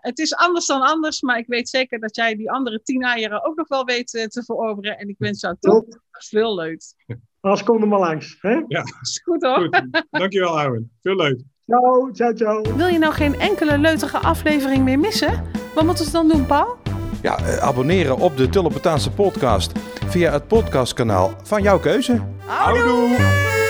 het 0.00 0.18
is 0.18 0.34
anders 0.34 0.66
dan 0.66 0.80
anders, 0.80 1.20
maar 1.20 1.38
ik 1.38 1.46
weet 1.46 1.68
zeker 1.68 2.00
dat 2.00 2.16
jij 2.16 2.36
die 2.36 2.50
andere 2.50 2.82
tien 2.82 3.02
eieren 3.02 3.44
ook 3.44 3.56
nog 3.56 3.68
wel 3.68 3.84
weet 3.84 4.08
te 4.08 4.42
veroveren. 4.44 4.98
En 4.98 5.08
ik 5.08 5.16
wens 5.18 5.40
jou 5.40 5.56
toch 5.60 5.84
veel 6.10 6.54
leuk. 6.54 6.82
Als 7.40 7.62
kom 7.62 7.82
er 7.82 7.88
maar 7.88 7.98
langs. 7.98 8.36
Hè? 8.40 8.62
Ja, 8.68 8.82
is 9.02 9.20
goed 9.24 9.42
hoor. 9.42 9.58
Goed. 9.58 10.04
Dankjewel, 10.10 10.58
Arwen. 10.58 10.90
Veel 11.02 11.16
leuk. 11.16 11.40
Ciao, 11.66 12.12
ciao, 12.12 12.34
ciao. 12.34 12.76
Wil 12.76 12.86
je 12.86 12.98
nou 12.98 13.12
geen 13.12 13.34
enkele 13.34 13.78
leutige 13.78 14.18
aflevering 14.18 14.84
meer 14.84 14.98
missen? 14.98 15.42
Wat 15.74 15.84
moeten 15.84 16.04
ze 16.04 16.12
dan 16.12 16.28
doen, 16.28 16.46
Paul? 16.46 16.76
Ja, 17.24 17.60
abonneren 17.60 18.16
op 18.16 18.36
de 18.36 18.48
Tulpentaanse 18.48 19.10
podcast 19.10 19.72
via 20.06 20.32
het 20.32 20.46
podcastkanaal 20.46 21.34
van 21.42 21.62
jouw 21.62 21.78
keuze. 21.78 22.20
Houdoe! 22.46 23.63